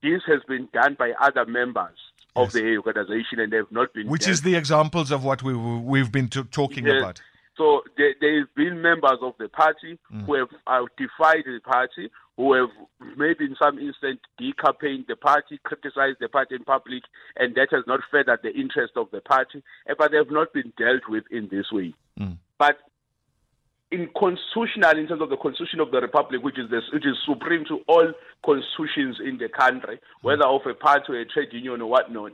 [0.01, 1.97] this has been done by other members
[2.35, 4.07] of the organization and they've not been.
[4.07, 6.95] Which is the examples of what we, we've been t- talking yes.
[6.99, 7.21] about.
[7.57, 10.25] So there, there's been members of the party mm.
[10.25, 12.69] who have uh, defied the party, who have
[13.17, 17.03] maybe in some instance decampaigned the party, criticized the party in public,
[17.35, 19.61] and that has not furthered the interest of the party,
[19.97, 21.93] but they have not been dealt with in this way.
[22.19, 22.37] Mm.
[22.57, 22.77] But
[23.91, 27.15] in constitutional, in terms of the constitution of the republic, which is this, which is
[27.25, 28.11] supreme to all
[28.45, 32.33] constitutions in the country, whether of a party or a trade union or whatnot,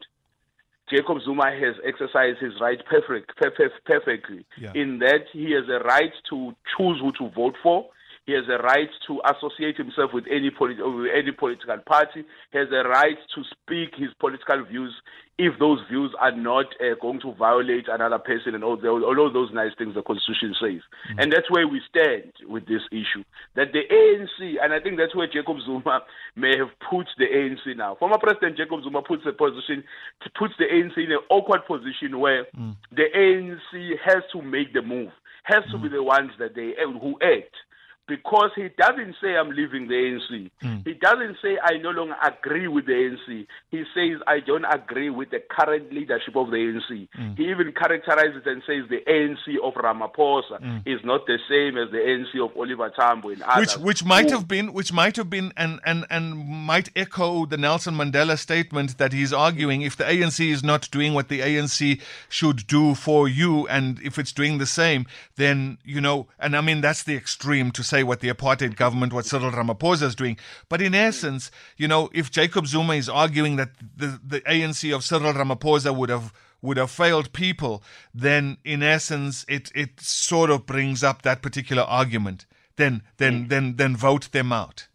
[0.89, 4.45] Jacob Zuma has exercised his right perfect, perfect, perfectly.
[4.57, 4.71] Yeah.
[4.73, 7.87] In that, he has a right to choose who to vote for.
[8.27, 12.25] He has a right to associate himself with any, polit- with any political party.
[12.51, 14.93] He has a right to speak his political views
[15.37, 19.31] if those views are not uh, going to violate another person and all, the, all
[19.31, 20.81] those nice things the Constitution says.
[20.83, 21.19] Mm-hmm.
[21.19, 23.23] And that's where we stand with this issue.
[23.55, 26.01] That the ANC, and I think that's where Jacob Zuma
[26.35, 27.95] may have put the ANC now.
[27.95, 29.85] Former President Jacob Zuma puts a position,
[30.37, 32.75] puts the ANC in an awkward position where mm.
[32.91, 35.11] the ANC has to make the move,
[35.43, 35.83] has to mm.
[35.83, 37.55] be the ones that they who act
[38.07, 40.51] because he doesn't say I'm leaving the ANC.
[40.63, 40.87] Mm.
[40.87, 43.47] He doesn't say I no longer agree with the ANC.
[43.71, 47.07] He says I don't agree with the current leadership of the ANC.
[47.17, 47.37] Mm.
[47.37, 50.81] He even characterizes and says the ANC of Ramaphosa mm.
[50.85, 53.77] is not the same as the ANC of Oliver Tambo and others.
[53.77, 57.57] Which which might have been which might have been and and and might echo the
[57.57, 61.99] Nelson Mandela statement that he's arguing if the ANC is not doing what the ANC
[62.29, 65.05] should do for you and if it's doing the same
[65.35, 68.75] then you know and I mean that's the extreme to say say what the apartheid
[68.75, 70.37] government, what Cyril Ramaphosa is doing.
[70.69, 75.03] But in essence, you know, if Jacob Zuma is arguing that the, the ANC of
[75.03, 77.83] Cyril Ramaphosa would have would have failed people,
[78.13, 82.45] then in essence it it sort of brings up that particular argument.
[82.75, 83.49] Then then mm.
[83.49, 84.87] then then vote them out.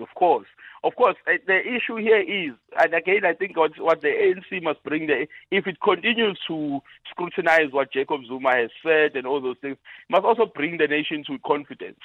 [0.00, 0.48] Of course.
[0.84, 4.62] Of course, eh, the issue here is, and again, I think what, what the ANC
[4.62, 9.40] must bring there, if it continues to scrutinize what Jacob Zuma has said and all
[9.40, 9.78] those things,
[10.10, 12.00] must also bring the nation to confidence.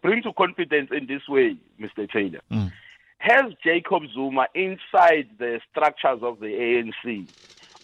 [0.00, 2.08] Bring to confidence in this way, Mr.
[2.08, 2.40] Taylor.
[2.48, 2.70] Mm.
[3.18, 7.26] Has Jacob Zuma inside the structures of the ANC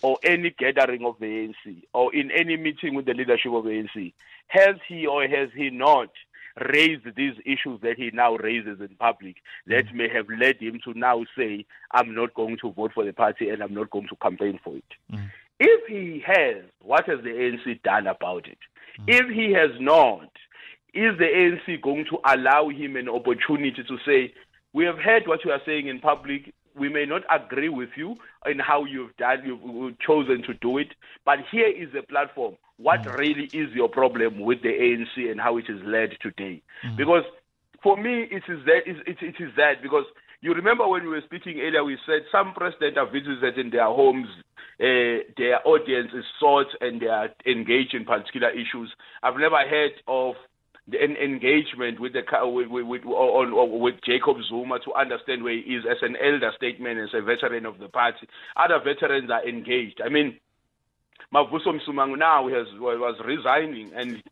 [0.03, 3.71] or any gathering of the ANC or in any meeting with the leadership of the
[3.71, 4.13] ANC,
[4.47, 6.11] has he or has he not
[6.73, 9.37] raised these issues that he now raises in public
[9.67, 9.95] that mm.
[9.95, 13.49] may have led him to now say, I'm not going to vote for the party
[13.51, 14.85] and I'm not going to campaign for it.
[15.13, 15.31] Mm.
[15.61, 18.59] If he has, what has the ANC done about it?
[19.01, 19.05] Mm.
[19.09, 20.31] If he has not,
[20.95, 24.33] is the ANC going to allow him an opportunity to say,
[24.73, 26.55] we have heard what you are saying in public.
[26.79, 30.89] We may not agree with you in how you've done, you've chosen to do it,
[31.25, 33.19] but here is a platform what mm.
[33.19, 36.63] really is your problem with the ANC and how it is led today.
[36.87, 36.97] Mm.
[36.97, 37.25] Because
[37.83, 40.05] for me, it is that it, it, it is that because
[40.41, 43.87] you remember when we were speaking earlier, we said some presidents are visited in their
[43.87, 44.29] homes
[44.81, 48.95] uh, their audience is sought and they are engaged in particular issues.
[49.25, 50.37] I've never heard of
[50.93, 55.61] an engagement with the with with, with, on, with Jacob Zuma to understand where he
[55.61, 58.27] is as an elder statesman, as a veteran of the party.
[58.57, 60.01] Other veterans are engaged.
[60.05, 60.39] I mean,
[61.35, 64.23] Mavuso Msimang now has was resigning and.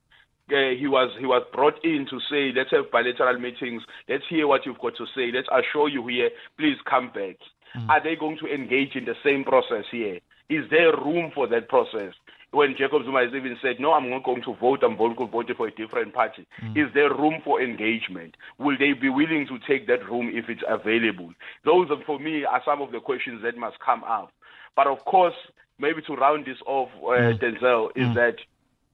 [0.49, 4.47] Uh, he was he was brought in to say let's have bilateral meetings let's hear
[4.47, 7.35] what you've got to say let's assure you here please come back
[7.77, 7.89] mm.
[7.89, 11.69] are they going to engage in the same process here is there room for that
[11.69, 12.15] process
[12.53, 15.27] when Jacob Zuma has even said, no, I'm not going to vote, I'm going to
[15.27, 16.47] vote for a different party.
[16.63, 16.87] Mm.
[16.87, 18.37] Is there room for engagement?
[18.59, 21.33] Will they be willing to take that room if it's available?
[21.65, 24.33] Those, are, for me, are some of the questions that must come up.
[24.75, 25.35] But of course,
[25.79, 27.41] maybe to round this off, uh, mm.
[27.41, 28.15] Denzil, is mm.
[28.15, 28.37] that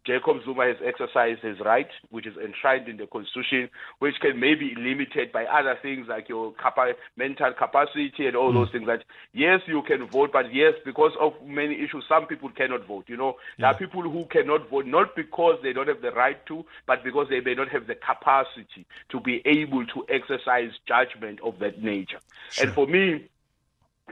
[0.04, 3.68] Jacob Zuma has exercised his right, which is enshrined in the constitution,
[4.00, 8.50] which can maybe be limited by other things like your capa- mental capacity and all
[8.50, 8.54] mm.
[8.54, 8.86] those things.
[8.86, 13.04] That yes, you can vote, but yes, because of many issues, some people cannot vote.
[13.08, 13.66] You know, yeah.
[13.66, 17.04] there are people who cannot vote not because they don't have the right to, but
[17.04, 21.82] because they may not have the capacity to be able to exercise judgment of that
[21.82, 22.18] nature.
[22.50, 22.66] Sure.
[22.66, 23.28] And for me,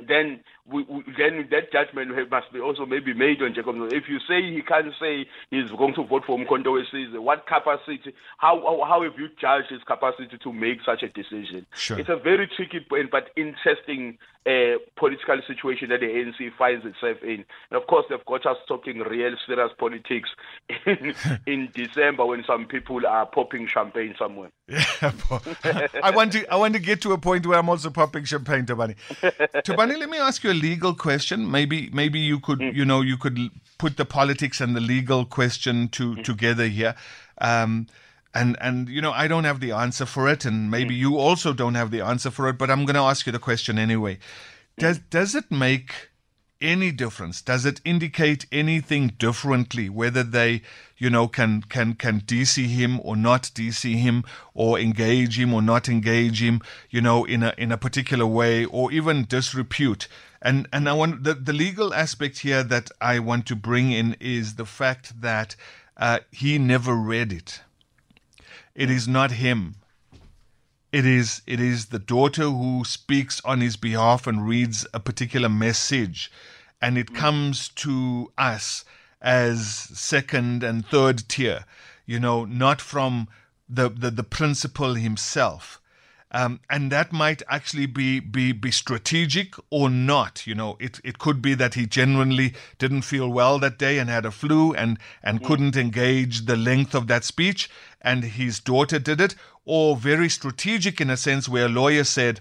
[0.07, 0.41] then
[0.71, 3.77] we, we, then that judgment must be also maybe made on Jacob.
[3.93, 8.15] If you say he can't say he's going to vote for Umkhonto we what capacity?
[8.39, 11.67] How, how, how have you judged his capacity to make such a decision?
[11.75, 11.99] Sure.
[11.99, 17.19] It's a very tricky point, but interesting uh, political situation that the ANC finds itself
[17.23, 17.45] in.
[17.71, 20.31] And of course, they've got us talking real serious politics
[20.87, 21.15] in,
[21.47, 24.51] in December when some people are popping champagne somewhere.
[24.67, 24.93] Yeah,
[26.03, 28.65] I want to I want to get to a point where I'm also popping champagne,
[28.67, 28.95] Thobani.
[29.65, 31.51] Thobani, let me ask you a legal question.
[31.51, 32.75] Maybe maybe you could mm.
[32.75, 33.39] you know you could
[33.79, 36.25] put the politics and the legal question to mm.
[36.25, 36.95] together here.
[37.39, 37.87] Um,
[38.35, 40.99] and and you know I don't have the answer for it, and maybe mm.
[40.99, 42.59] you also don't have the answer for it.
[42.59, 44.19] But I'm going to ask you the question anyway.
[44.79, 46.11] Does does it make
[46.61, 47.41] any difference?
[47.41, 50.63] Does it indicate anything differently whether they,
[50.99, 54.25] you know, can can can DC him or not DC him,
[54.55, 56.61] or engage him or not engage him,
[56.91, 60.07] you know, in a in a particular way, or even disrepute?
[60.43, 64.17] And and I want the the legal aspect here that I want to bring in
[64.21, 65.55] is the fact that
[65.97, 67.61] uh, he never read it.
[68.75, 69.77] It is not him.
[70.93, 75.49] It is it is the daughter who speaks on his behalf and reads a particular
[75.49, 76.33] message,
[76.81, 78.85] and it comes to us
[79.21, 81.65] as second and third tier,
[82.07, 83.29] you know, not from
[83.69, 85.80] the, the, the principal himself.
[86.33, 90.47] Um, and that might actually be, be be strategic or not.
[90.47, 94.09] You know, it, it could be that he genuinely didn't feel well that day and
[94.09, 95.47] had a flu and and mm.
[95.47, 97.69] couldn't engage the length of that speech,
[98.01, 99.35] and his daughter did it,
[99.65, 102.41] or very strategic in a sense where a lawyer said,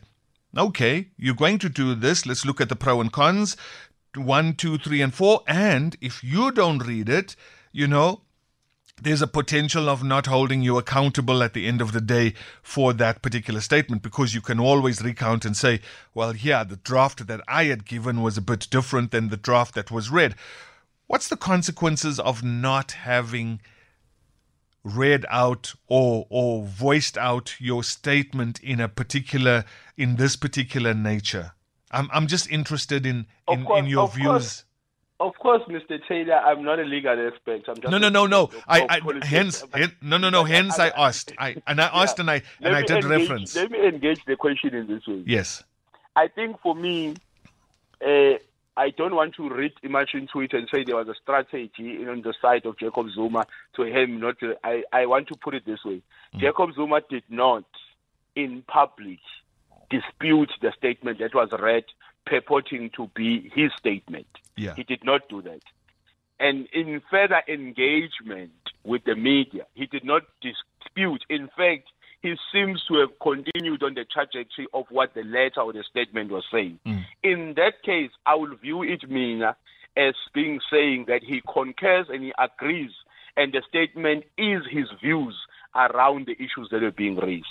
[0.56, 2.28] "Okay, you're going to do this.
[2.28, 3.57] Let's look at the pro and cons,
[4.16, 7.36] one, two, three, and four, and if you don't read it,
[7.72, 8.22] you know."
[9.01, 12.93] There's a potential of not holding you accountable at the end of the day for
[12.93, 15.81] that particular statement because you can always recount and say,
[16.13, 19.76] well, yeah, the draft that I had given was a bit different than the draft
[19.76, 20.35] that was read.
[21.07, 23.61] What's the consequences of not having
[24.84, 29.65] read out or or voiced out your statement in a particular
[29.97, 31.53] in this particular nature?
[31.91, 34.27] I'm I'm just interested in in, course, in your views.
[34.27, 34.63] Course
[35.20, 36.00] of course, Mr.
[36.08, 37.64] Taylor, I'm not a legal expert.
[37.68, 38.50] I'm just no, no, no, no.
[38.68, 40.46] I, I hence, hence, no, no, no.
[40.46, 41.34] Hence, I asked.
[41.38, 42.22] I and I asked, yeah.
[42.22, 43.56] and I and I did engage, reference.
[43.56, 45.24] Let me engage the question in this way.
[45.26, 45.64] Yes.
[46.16, 47.16] I think for me,
[48.06, 48.36] uh,
[48.78, 52.22] I don't want to read much into it and say there was a strategy on
[52.22, 54.56] the side of Jacob Zuma to him not to.
[54.64, 56.02] I, I want to put it this way:
[56.34, 56.40] mm.
[56.40, 57.66] Jacob Zuma did not,
[58.36, 59.20] in public,
[59.90, 61.84] dispute the statement that was read
[62.26, 64.28] purporting to be his statement.
[64.60, 64.76] Yeah.
[64.76, 65.61] He did not do that.
[66.40, 68.52] And in further engagement
[68.84, 71.23] with the media, he did not dispute.
[71.30, 71.90] In fact,
[72.22, 76.31] he seems to have continued on the trajectory of what the letter or the statement
[76.31, 76.80] was saying.
[76.86, 77.06] Mm.
[77.23, 79.56] In that case, I would view it, Mina,
[79.95, 82.91] as being saying that he concurs and he agrees,
[83.38, 85.36] and the statement is his views
[85.76, 87.48] around the issues that are being raised.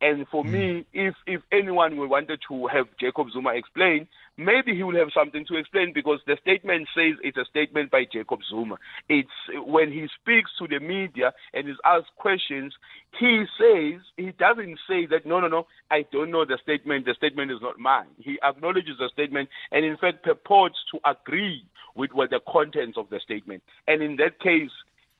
[0.00, 0.50] And for mm.
[0.50, 4.06] me, if if anyone wanted to have Jacob Zuma explain,
[4.36, 8.04] maybe he will have something to explain because the statement says it's a statement by
[8.10, 8.76] Jacob Zuma.
[9.08, 9.30] It's
[9.64, 12.74] when he speaks to the media and is asked questions,
[13.18, 17.14] he says he doesn't say that no no no, I don't know the statement, the
[17.14, 18.08] statement is not mine.
[18.18, 21.64] He acknowledges the statement and in fact purports to agree
[21.94, 23.62] with what the contents of the statement.
[23.86, 24.72] And in that case,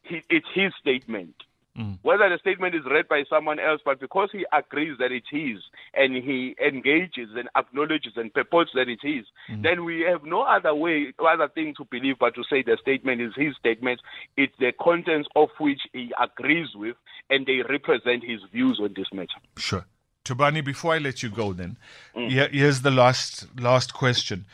[0.03, 1.35] he, it's his statement
[1.77, 1.99] Mm.
[2.03, 5.59] Whether the statement is read by someone else, but because he agrees that it is,
[5.93, 9.63] and he engages and acknowledges and purports that it is, Mm.
[9.65, 13.21] then we have no other way, other thing to believe but to say the statement
[13.21, 14.01] is his statement.
[14.37, 16.97] It's the contents of which he agrees with,
[17.29, 19.41] and they represent his views on this matter.
[19.57, 19.85] Sure.
[20.25, 21.77] Thobani, before I let you go, then
[22.15, 22.51] Mm.
[22.53, 24.47] here's the last last question.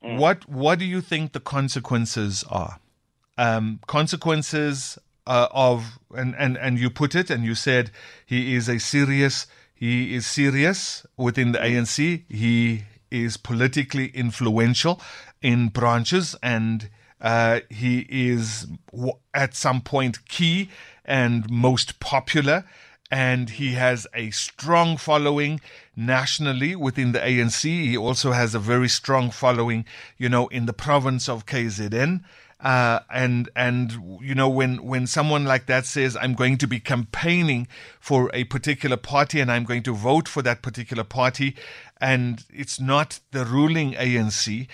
[0.00, 2.78] What what do you think the consequences are?
[3.38, 7.90] Um, consequences uh, of and, and and you put it and you said
[8.24, 12.24] he is a serious he is serious within the ANC.
[12.28, 15.00] He is politically influential
[15.42, 16.88] in branches and
[17.20, 18.66] uh, he is
[19.34, 20.70] at some point key
[21.04, 22.64] and most popular
[23.10, 25.60] and he has a strong following
[25.94, 27.62] nationally within the ANC.
[27.62, 29.84] He also has a very strong following,
[30.18, 32.24] you know, in the province of KZN.
[32.58, 36.80] Uh, and and you know when when someone like that says I'm going to be
[36.80, 37.68] campaigning
[38.00, 41.54] for a particular party and I'm going to vote for that particular party,
[42.00, 44.68] and it's not the ruling ANC,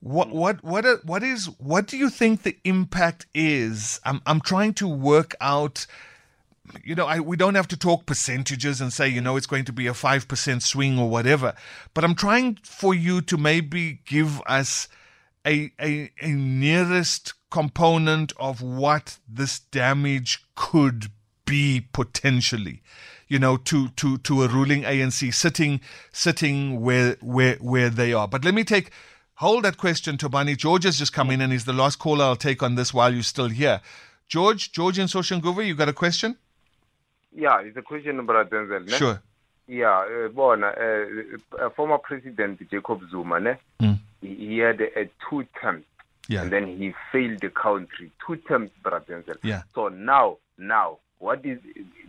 [0.00, 4.00] what what what what is what do you think the impact is?
[4.04, 5.86] I'm I'm trying to work out
[6.84, 9.64] you know, I, we don't have to talk percentages and say, you know, it's going
[9.66, 11.54] to be a 5% swing or whatever.
[11.92, 14.88] But I'm trying for you to maybe give us
[15.46, 21.06] a, a, a nearest component of what this damage could
[21.44, 22.82] be potentially,
[23.28, 25.80] you know, to, to, to a ruling ANC sitting,
[26.12, 28.26] sitting where, where, where they are.
[28.26, 28.90] But let me take,
[29.34, 30.56] hold that question, to Thobani.
[30.56, 33.12] George has just come in and he's the last caller I'll take on this while
[33.12, 33.80] you're still here.
[34.28, 36.36] George, George in Soshanguve, you got a question?
[37.34, 38.86] Yeah, it's a question, Brother Denzil.
[38.86, 38.96] Ne?
[38.96, 39.22] Sure.
[39.68, 43.56] Yeah, uh, bona, uh, uh, former President Jacob Zuma, ne?
[43.80, 43.98] Mm.
[44.22, 45.84] He, had a, two terms,
[46.28, 46.42] Yeah.
[46.42, 48.10] and then he failed the country.
[48.26, 49.62] Two terms, Brother Yeah.
[49.74, 51.58] So now, now, what is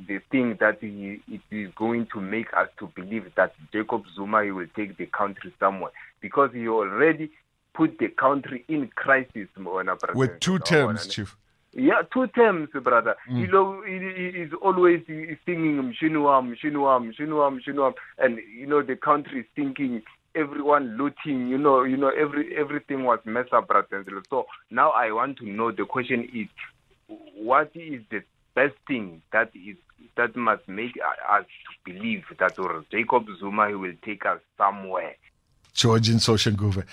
[0.07, 4.43] the thing that he, it is going to make us to believe that Jacob Zuma
[4.43, 5.91] he will take the country somewhere
[6.21, 7.29] because he already
[7.73, 11.35] put the country in crisis, Brother With two terms, Chief.
[11.75, 13.15] Yeah, two terms, brother.
[13.27, 13.39] Mm.
[13.39, 15.37] You know, he, is always singing
[15.81, 20.03] Mshinua, Mshinua, Mshinua, Mshinua, and you know the country is thinking
[20.35, 21.47] everyone looting.
[21.47, 24.03] You know, you know every everything was messed up, brother.
[24.29, 25.71] So now I want to know.
[25.71, 26.47] The question is,
[27.35, 28.21] what is the
[28.55, 29.77] best thing that is
[30.15, 30.97] that must make
[31.29, 31.45] us
[31.85, 35.15] believe that or Jacob Zuma he will take us somewhere?
[35.73, 36.85] George in Soshanguve.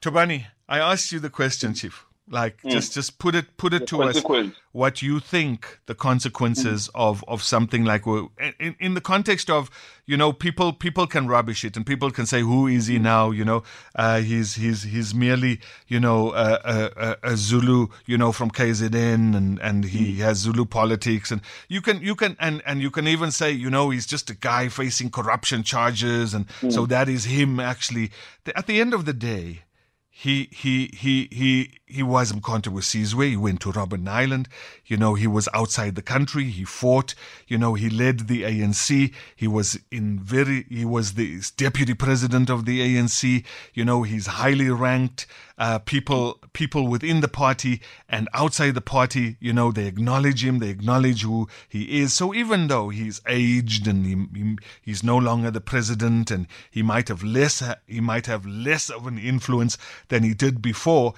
[0.00, 2.06] Thobani, I asked you the question, Chief.
[2.30, 2.70] Like Mm.
[2.70, 4.22] just just put it put it The to us
[4.70, 9.68] what you think the consequences of of something like in, in the context of
[10.06, 13.32] you know people people can rubbish it and people can say who is he now?
[13.32, 13.64] You know
[13.96, 19.58] uh, he's he's he's merely you know a, a, Zulu you know from KZN and
[19.60, 23.32] and he has Zulu politics and you can you can and and you can even
[23.32, 26.88] say you know he's just a guy facing corruption charges and so Mm.
[26.88, 28.10] that is him actually.
[28.54, 29.62] At the end of the day
[30.08, 33.30] he he he he he was Mkhonto Wesizwe.
[33.30, 34.48] He went to Robben Island.
[34.86, 36.44] You know, he was outside the country.
[36.44, 37.14] He fought.
[37.46, 39.12] You know, he led the ANC.
[39.36, 40.64] He was in very.
[40.70, 43.44] He was the deputy president of the ANC.
[43.74, 45.26] You know, he's highly ranked.
[45.58, 50.58] Uh, people people within the party and outside the party, you know, they acknowledge him.
[50.58, 52.14] They acknowledge who he is.
[52.14, 56.82] So even though he's aged and he, he he's no longer the president and he
[56.82, 59.76] might have less he might have less of an influence
[60.08, 61.14] than he did before.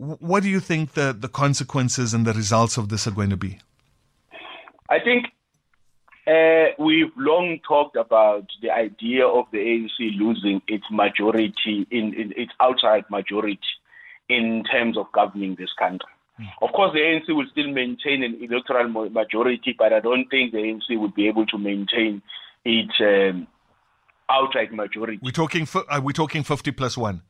[0.00, 3.30] Wh- What do you think the, the consequences and the results of this are going
[3.30, 3.58] to be?
[4.88, 5.26] I think
[6.26, 12.32] uh, we've long talked about the idea of the ANC losing its majority in, in
[12.36, 13.58] its outside majority
[14.28, 16.08] in terms of governing this country.
[16.62, 20.58] Of course, the ANC will still maintain an electoral majority, but I don't think the
[20.58, 22.22] ANC would be able to maintain
[22.64, 23.46] its um,
[24.30, 25.18] outright majority.
[25.22, 27.20] We're talking are we talking 50 plus 1?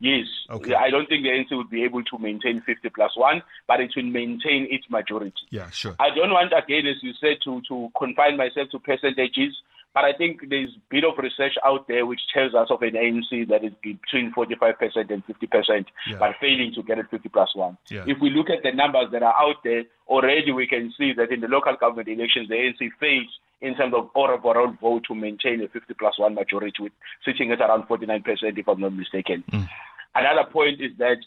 [0.00, 0.26] Yes.
[0.48, 0.74] Okay.
[0.74, 3.90] I don't think the ANC would be able to maintain 50 plus 1, but it
[3.96, 5.32] will maintain its majority.
[5.50, 5.96] Yeah, sure.
[5.98, 9.56] I don't want, again, as you said, to, to confine myself to percentages,
[9.94, 12.92] but I think there's a bit of research out there which tells us of an
[12.94, 16.18] ANC that is between 45% and 50%, Yeah.
[16.20, 17.76] but failing to get it 50 plus 1.
[17.90, 18.04] Yeah.
[18.06, 21.32] If we look at the numbers that are out there, already we can see that
[21.32, 23.26] in the local government elections, the ANC failed
[23.60, 26.92] in terms of overall vote to maintain a 50 plus 1 majority, with
[27.24, 28.22] sitting at around 49%,
[28.56, 29.42] if I'm not mistaken.
[29.52, 29.68] Mm.
[30.14, 31.18] Another point is that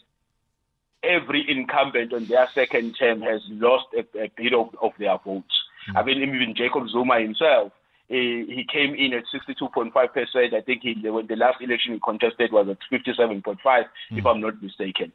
[1.02, 5.54] every incumbent on their second term has lost a, a bit of, of their votes.
[5.90, 5.98] Mm.
[5.98, 7.72] I mean, even Jacob Zuma himself,
[8.08, 10.54] he, he came in at 62.5%.
[10.54, 13.84] I think he, when the last election he contested was at 57.5, mm.
[14.10, 15.12] if I'm not mistaken.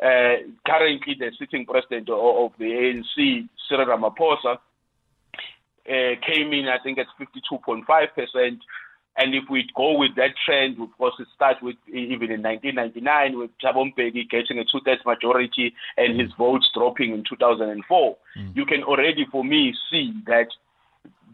[0.00, 4.58] Uh, currently, the sitting president of, of the ANC, Cyril Ramaphosa,
[5.88, 7.84] uh, came in, I think, at 52.5
[8.14, 8.60] percent.
[9.18, 13.36] And if we go with that trend, of course, it starts with even in 1999
[13.36, 18.16] with Thabo Mbeki getting a two-thirds majority and his votes dropping in 2004.
[18.38, 18.56] Mm.
[18.56, 20.46] You can already, for me, see that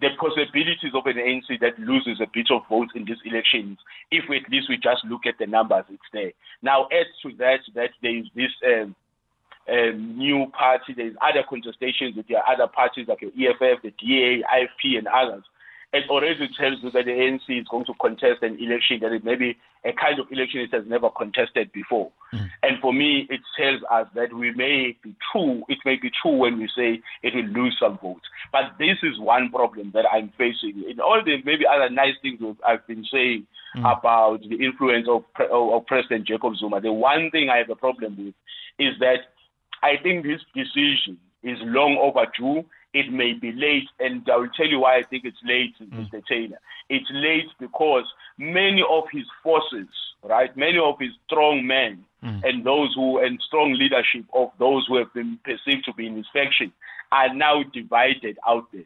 [0.01, 3.79] the possibilities of an ANC that loses a bit of votes in these elections,
[4.11, 6.33] if at least we just look at the numbers, it's there.
[6.63, 8.97] Now, add to that, that there is this um,
[9.69, 14.43] um, new party, there's other contestations with the other parties like the EFF, the DA,
[14.43, 15.45] IFP, and others
[15.95, 19.23] it already tells you that the ANC is going to contest an election that is
[19.23, 22.11] maybe a kind of election it has never contested before.
[22.33, 22.51] Mm.
[22.65, 26.37] And for me, it tells us that we may be true, it may be true
[26.37, 28.27] when we say it will lose some votes.
[28.51, 30.85] But this is one problem that I'm facing.
[30.89, 33.47] In all the maybe other nice things I've been saying
[33.77, 33.81] mm.
[33.81, 38.17] about the influence of, of President Jacob Zuma, the one thing I have a problem
[38.19, 38.35] with
[38.81, 39.31] is that
[39.85, 44.69] I think this decision is long overdue it may be late, and I will tell
[44.69, 45.91] you why I think it's late, mm.
[45.91, 46.25] Mr.
[46.27, 46.61] Taylor.
[46.89, 48.05] It's late because
[48.39, 49.89] many of his forces,
[50.23, 52.41] right, many of his strong men mm.
[52.45, 56.17] and those who and strong leadership of those who have been perceived to be in
[56.17, 56.73] his faction
[57.11, 58.85] are now divided out there.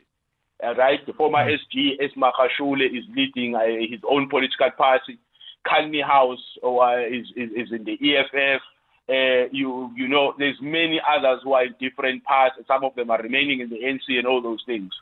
[0.65, 1.57] Uh, right, the former mm.
[1.59, 3.61] SG Ace Magashule is leading uh,
[3.91, 5.19] his own political party.
[5.66, 8.62] Carl Niehaus or, uh, is, is, is in the EFF.
[9.09, 12.55] Uh, you you know, there's many others who are in different parts.
[12.56, 14.93] And some of them are remaining in the NC and all those things.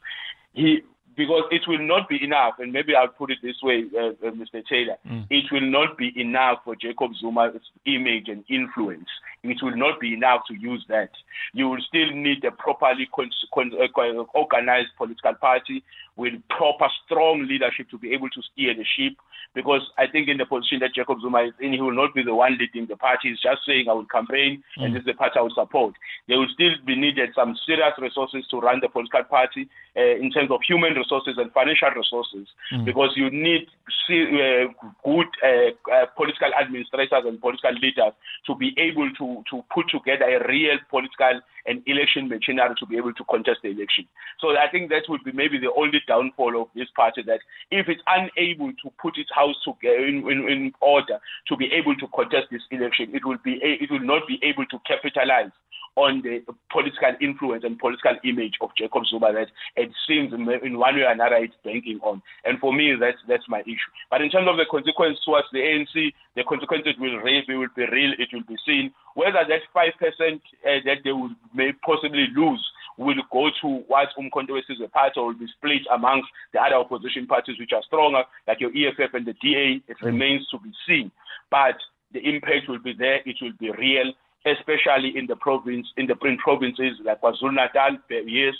[0.52, 0.82] He
[1.16, 4.32] because it will not be enough, and maybe I'll put it this way, uh, uh,
[4.32, 4.62] Mr.
[4.68, 5.26] Taylor, mm.
[5.30, 7.56] it will not be enough for Jacob Zuma's
[7.86, 9.08] image and influence.
[9.42, 11.10] It will not be enough to use that.
[11.54, 15.82] You will still need a properly con- con- uh, organized political party
[16.16, 19.16] with proper, strong leadership to be able to steer the ship.
[19.54, 22.22] Because I think in the position that Jacob Zuma is in, he will not be
[22.22, 23.30] the one leading the party.
[23.30, 24.84] He's just saying, I will campaign, mm.
[24.84, 25.94] and this is the party I will support.
[26.28, 30.30] There will still be needed some serious resources to run the political party uh, in
[30.30, 32.84] terms of human resources and financial resources, mm.
[32.84, 33.68] because you need
[34.08, 34.68] uh,
[35.04, 38.12] good uh, uh, political administrators and political leaders
[38.46, 42.96] to be able to, to put together a real political and election machinery to be
[42.96, 44.06] able to contest the election.
[44.40, 47.40] So I think that would be maybe the only downfall of this party that
[47.70, 51.18] if it's unable to put its house together in, in, in order
[51.48, 54.64] to be able to contest this election, it will be it will not be able
[54.66, 55.52] to capitalize
[55.96, 60.44] on the political influence and political image of Jacob Zuma that it seems in
[60.78, 62.22] one way or another it's banking on.
[62.44, 63.92] And for me, that's that's my issue.
[64.10, 67.72] But in terms of the consequence towards the ANC, the consequences will raise, it will
[67.74, 68.92] be real, it will be seen.
[69.14, 70.38] Whether that 5% uh,
[70.84, 72.60] that they will may possibly lose
[72.96, 77.58] will go to what Umkhonto Wesizwe Party will be split amongst the other opposition parties
[77.58, 80.06] which are stronger, like your EFF and the DA, it mm.
[80.06, 81.10] remains to be seen.
[81.50, 81.76] But
[82.12, 84.12] the impact will be there, it will be real,
[84.46, 88.54] especially in the province, in the print provinces like KwaZulu Natal, yes,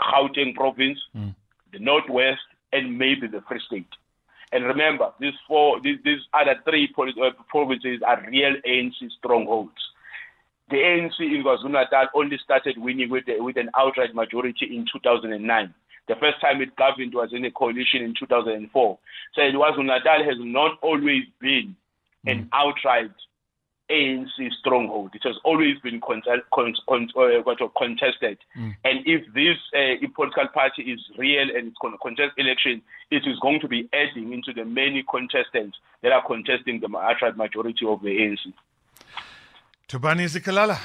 [0.00, 1.34] Gauteng province, mm.
[1.72, 2.40] the Northwest,
[2.72, 3.88] and maybe the Free State.
[4.52, 9.72] And remember, these four, these, these other three uh, provinces are real ANC strongholds.
[10.70, 15.74] The ANC in KwaZulu Natal only started winning with, with an outright majority in 2009.
[16.08, 18.98] The first time it governed was in a coalition in 2004.
[19.34, 21.74] So KwaZulu Natal has not always been
[22.26, 22.48] an mm.
[22.52, 23.10] outright
[23.90, 25.10] ANC stronghold.
[25.14, 26.22] It has always been con-
[26.52, 28.38] con- con- uh, contested.
[28.58, 28.76] Mm.
[28.84, 33.26] And if this uh, political party is real and it's going to contest election, it
[33.26, 37.86] is going to be adding into the many contestants that are contesting the outright majority
[37.86, 38.52] of the ANC.
[39.88, 40.78] Thobani Zikalala.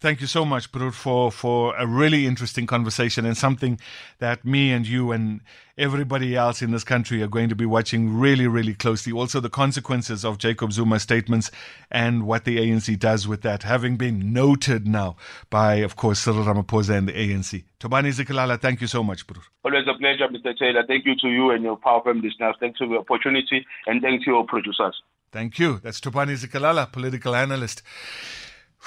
[0.00, 3.78] Thank you so much, Brut, for, for a really interesting conversation and something
[4.20, 5.40] that me and you and
[5.76, 9.12] everybody else in this country are going to be watching really, really closely.
[9.12, 11.50] Also, the consequences of Jacob Zuma's statements
[11.90, 15.16] and what the ANC does with that, having been noted now
[15.50, 17.64] by, of course, Cyril Ramaphosa and the ANC.
[17.80, 19.44] Thobani Zikalala, thank you so much, Brut.
[19.62, 20.56] Always a pleasure, Mr.
[20.56, 20.84] Taylor.
[20.86, 22.54] Thank you to you and your Power FM listeners.
[22.60, 25.02] Thanks for the opportunity and thanks to your producers.
[25.30, 25.80] Thank you.
[25.82, 27.82] That's Thobani Zikalala, political analyst.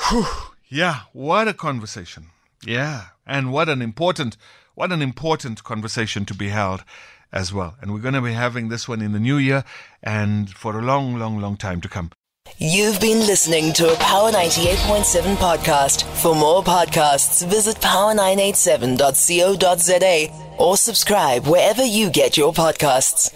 [0.09, 0.25] Whew.
[0.67, 2.27] Yeah, what a conversation.
[2.65, 4.37] Yeah, and what an important,
[4.75, 6.83] what an important conversation to be held
[7.31, 7.75] as well.
[7.81, 9.65] And we're going to be having this one in the new year
[10.01, 12.11] and for a long, long, long time to come.
[12.57, 16.03] You've been listening to a Power 98.7 podcast.
[16.21, 23.35] For more podcasts, visit power987.co.za or subscribe wherever you get your podcasts.